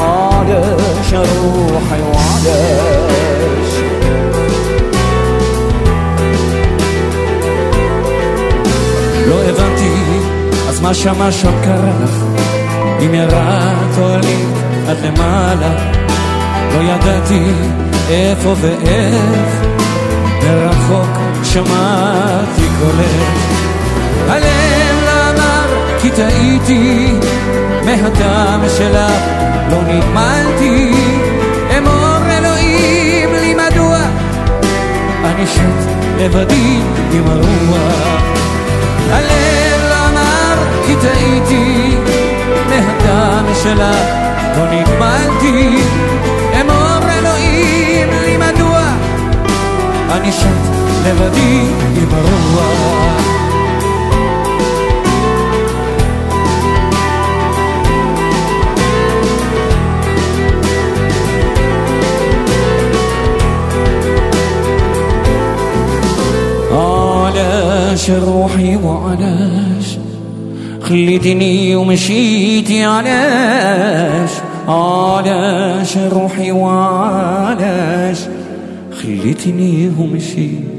علاش 0.00 1.12
روحي 1.12 2.00
وعلاش 2.02 3.72
לא 9.28 9.42
הבנתי, 9.42 9.94
אז 10.68 10.80
מה 10.80 10.94
שמה 10.94 11.32
שם 11.32 11.52
קרה 11.64 11.92
לך? 12.04 12.16
אם 13.00 13.14
ירדת 13.14 13.98
או 13.98 14.06
עלית? 14.06 14.57
עד 14.88 14.96
למעלה, 15.04 15.92
לא 16.74 16.82
ידעתי 16.82 17.52
איפה 18.10 18.54
ואיך, 18.60 19.68
מרחוק 20.42 21.18
שמעתי 21.44 22.68
קולך. 22.80 23.58
הלב 24.28 25.08
אמר 25.08 25.66
כי 26.02 26.10
טעיתי, 26.10 27.12
מהדם 27.84 28.60
שלך. 28.78 29.12
לא 29.70 29.82
נגמלתי, 29.82 30.92
אמור 31.78 32.18
אלוהים 32.30 33.34
לי 33.34 33.54
מדוע. 33.54 33.98
אני 35.24 35.46
שט 35.46 35.90
לבדי 36.18 36.80
עם 37.12 37.24
הרוח. 37.26 38.22
הלב 39.10 39.92
אמר 40.08 40.54
כי 40.86 40.94
טעיתי, 41.02 41.96
מהדם 42.68 43.44
שלך 43.62 44.28
לא 44.57 44.65
נגמלתי, 44.71 45.81
אמור 46.61 47.09
אלוהים 47.19 48.09
לי 48.21 48.37
מדוע 48.37 48.81
אני 50.11 50.31
שט 50.31 50.47
לבדי 51.05 51.61
עם 51.95 52.09
הרוח. 52.11 53.33
علاش 66.71 68.09
روحي 68.09 68.75
وعلاش 68.75 69.66
خليتني 70.88 71.76
ومشيتي 71.76 72.84
علاش؟ 72.84 74.30
علاش 74.68 75.96
روحي 75.98 76.52
وعلاش؟ 76.52 78.18
خليتني 78.92 79.92
ومشيتي 79.98 80.77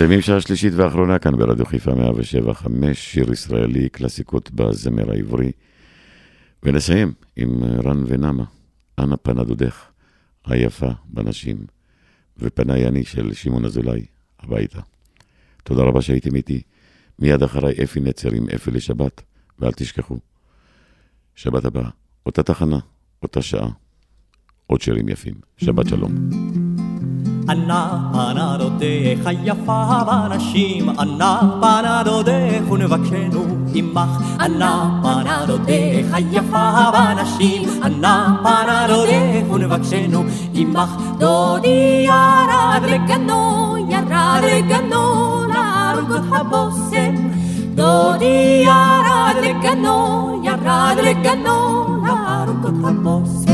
מסיימים 0.00 0.20
שעה 0.20 0.40
שלישית 0.40 0.72
ואחרונה 0.76 1.18
כאן 1.18 1.36
ברדיו 1.36 1.66
חיפה 1.66 1.94
107 1.94 2.54
5, 2.54 2.98
שיר 2.98 3.32
ישראלי, 3.32 3.88
קלאסיקות 3.88 4.50
בזמר 4.50 5.10
העברי. 5.10 5.52
ונסיים 6.62 7.12
עם 7.36 7.64
רן 7.64 8.04
ונמה, 8.06 8.44
אנה 8.98 9.16
פנה 9.16 9.44
דודך, 9.44 9.84
היפה 10.44 10.88
בנשים, 11.04 11.56
ופניי 12.38 12.88
אני 12.88 13.04
של 13.04 13.34
שמעון 13.34 13.64
אזולאי, 13.64 14.06
הביתה. 14.40 14.80
תודה 15.64 15.82
רבה 15.82 16.02
שהייתם 16.02 16.34
איתי. 16.34 16.62
מיד 17.18 17.42
אחריי 17.42 17.74
אפי 17.84 18.00
נצר 18.00 18.30
עם 18.32 18.46
אפי 18.54 18.70
לשבת, 18.70 19.22
ואל 19.58 19.72
תשכחו, 19.72 20.18
שבת 21.34 21.64
הבאה, 21.64 21.88
אותה 22.26 22.42
תחנה, 22.42 22.78
אותה 23.22 23.42
שעה, 23.42 23.68
עוד 24.66 24.80
שירים 24.80 25.08
יפים. 25.08 25.34
שבת 25.56 25.88
שלום. 25.88 26.30
אנה 27.50 27.98
פנה 28.12 28.56
דודך 28.58 29.26
היפה 29.26 29.84
בנשים, 30.06 30.90
אנה 30.90 31.40
פנה 31.60 32.02
דודך 32.04 32.70
ונבקשנו 32.70 33.44
עמך. 33.74 34.10
אנה 34.40 35.00
פנה 35.02 35.44
דודך 35.46 36.06
היפה 36.12 36.90
בנשים, 36.92 37.68
אנה 37.84 38.36
פנה 38.42 38.86
דודך 38.88 39.50
ונבקשנו 39.52 40.22
עמך. 40.54 40.90
דודי 41.18 42.06
ירד 42.06 42.82
לגנו, 42.82 43.76
ירד 43.88 44.42
לגנו, 44.42 45.40
להרוג 45.54 46.12
הבושם. 46.32 47.14
דודי 47.74 48.64
ירד 48.64 49.34
לגנו, 49.42 50.40
ירד 50.44 50.96
לגנו, 51.02 51.86
להרוג 52.06 52.66
הבושם. 52.84 53.49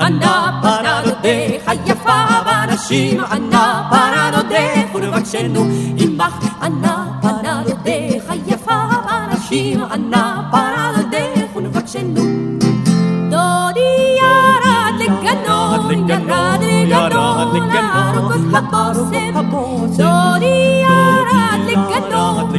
ענה 0.00 0.60
פרדותך 0.62 1.68
היפה 1.68 2.24
בנשים, 2.46 3.20
ענה 3.20 3.90
פרדותך 3.90 4.94
ולבקשנו 4.94 5.64
עמך. 5.98 6.62
ענה 6.62 7.18
פרדותך 7.22 8.30
היפה 8.30 8.82
בנשים, 9.06 9.82
ענה 9.82 10.48
פרדותך 10.50 11.56
ולבקשנו. 11.56 12.53
ירד 15.34 15.90
לגנו, 15.90 17.68
להרוג 17.72 18.32
הבושם. 18.54 19.96
דודי 19.96 20.82
ירד 20.82 21.60
לגנו, 21.66 22.50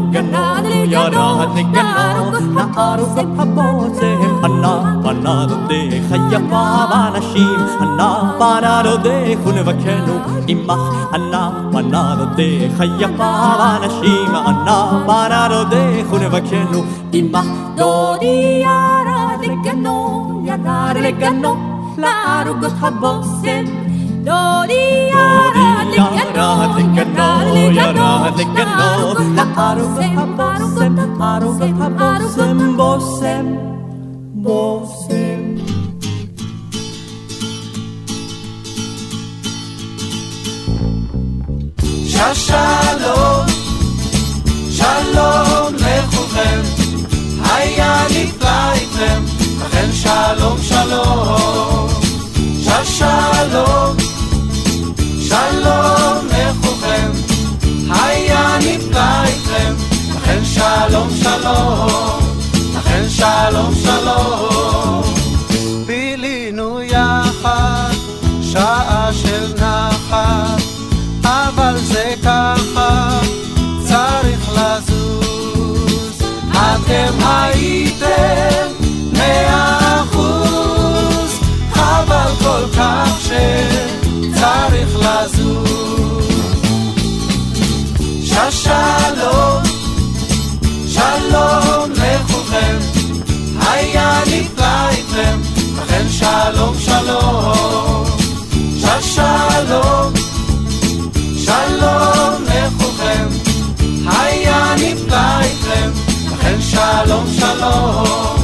ירד 0.86 1.50
לגנו, 1.56 2.32
להרוג 2.56 3.40
הבושם. 3.40 4.46
ענה 4.46 5.00
פנה 5.04 5.46
דודך 5.46 6.12
היפה 6.12 6.86
בנשים, 6.92 7.60
ענה 7.82 8.32
פנה 8.38 8.82
דודך 8.84 9.40
ולבקשנו 9.46 10.20
עמך. 10.48 10.80
ענה 11.14 11.50
פנה 11.72 12.16
דודך 12.18 12.80
היפה 12.80 13.56
בנשים, 13.60 14.36
ענה 14.36 15.04
פנה 15.06 15.48
דודך 15.50 16.14
ולבקשנו 16.14 16.84
עמך. 17.14 17.46
דודי 17.76 18.64
ירד 18.64 19.42
לגנו, 19.42 20.42
ירד 20.46 20.98
לגנו, 21.02 21.75
להרוג 21.98 22.66
הבושם. 22.82 23.66
דודי 24.24 25.10
ירד 25.12 25.88
לגנו, 25.94 27.56
ירד 27.72 28.38
לגנו, 28.38 29.14
להרוג 29.36 30.18
הבושם, 30.18 30.96
להרוג 31.20 31.64
הבושם, 31.82 32.78
בושם, 32.78 33.46
בושם. 34.34 35.46
שלום, 42.36 43.46
שלום 44.72 45.74
לכולכם, 45.74 46.62
היה 47.44 48.04
נפלא 48.10 48.74
איתכם, 48.74 49.24
לכן 49.60 49.90
שלום 49.92 50.58
שלום. 50.62 51.65
שלום, 52.86 53.98
שלום 55.22 56.28
לכולכם, 56.28 57.12
היה 57.90 58.58
נפלא 58.58 59.24
איתכם, 59.24 59.74
לכן 60.16 60.46
שלום 60.46 61.10
שלום, 61.24 62.20
לכן 62.76 63.10
שלום 63.10 63.74
שלום. 63.84 64.55
שלום, 88.66 89.64
שלום 90.88 91.92
לכולכם, 91.92 92.78
היה 93.62 94.20
נפלא 94.28 94.90
איתכם, 94.90 95.40
לכן 95.78 96.06
שלום 96.10 96.76
שלום, 96.80 98.06
של 98.80 99.02
שלום, 99.02 100.14
שלום 101.38 102.44
לכולכם, 102.44 103.28
היה 104.06 104.76
נפלא 104.76 105.40
איתכם, 105.42 105.92
לכן 106.32 106.62
שלום 106.62 107.26
שלום, 107.40 108.36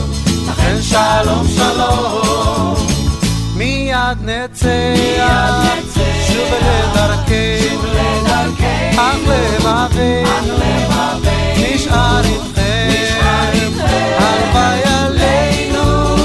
לכן 0.47 0.82
שלום 0.82 1.47
שלום. 1.55 2.76
מיד 3.55 4.17
נצא, 4.22 4.95
שוב 6.28 6.53
לדרכנו. 6.61 7.72
אך 9.02 9.18
לבבי, 9.28 10.24
נשאר 11.58 12.22
איתכם, 12.24 12.89
הלוואי 14.18 14.82
עלינו, 14.84 16.16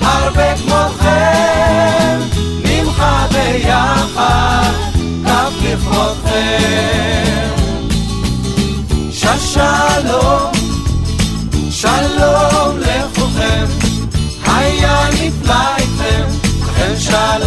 הרבה 0.00 0.56
כמוכם, 0.56 2.20
נמחה 2.64 3.26
ביחד, 3.32 4.70
כף 5.24 5.52
לכבודכם. 5.62 7.48
ששלום, 9.10 10.52
שלום 11.70 12.78
לכולכם, 12.78 13.64
היה 14.46 15.08
נפלא 15.12 15.76
איתכם, 15.78 16.26
לכם 16.60 16.96
שלום. 16.98 17.41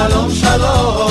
shalom, 0.00 0.30
shalom. 0.30 1.09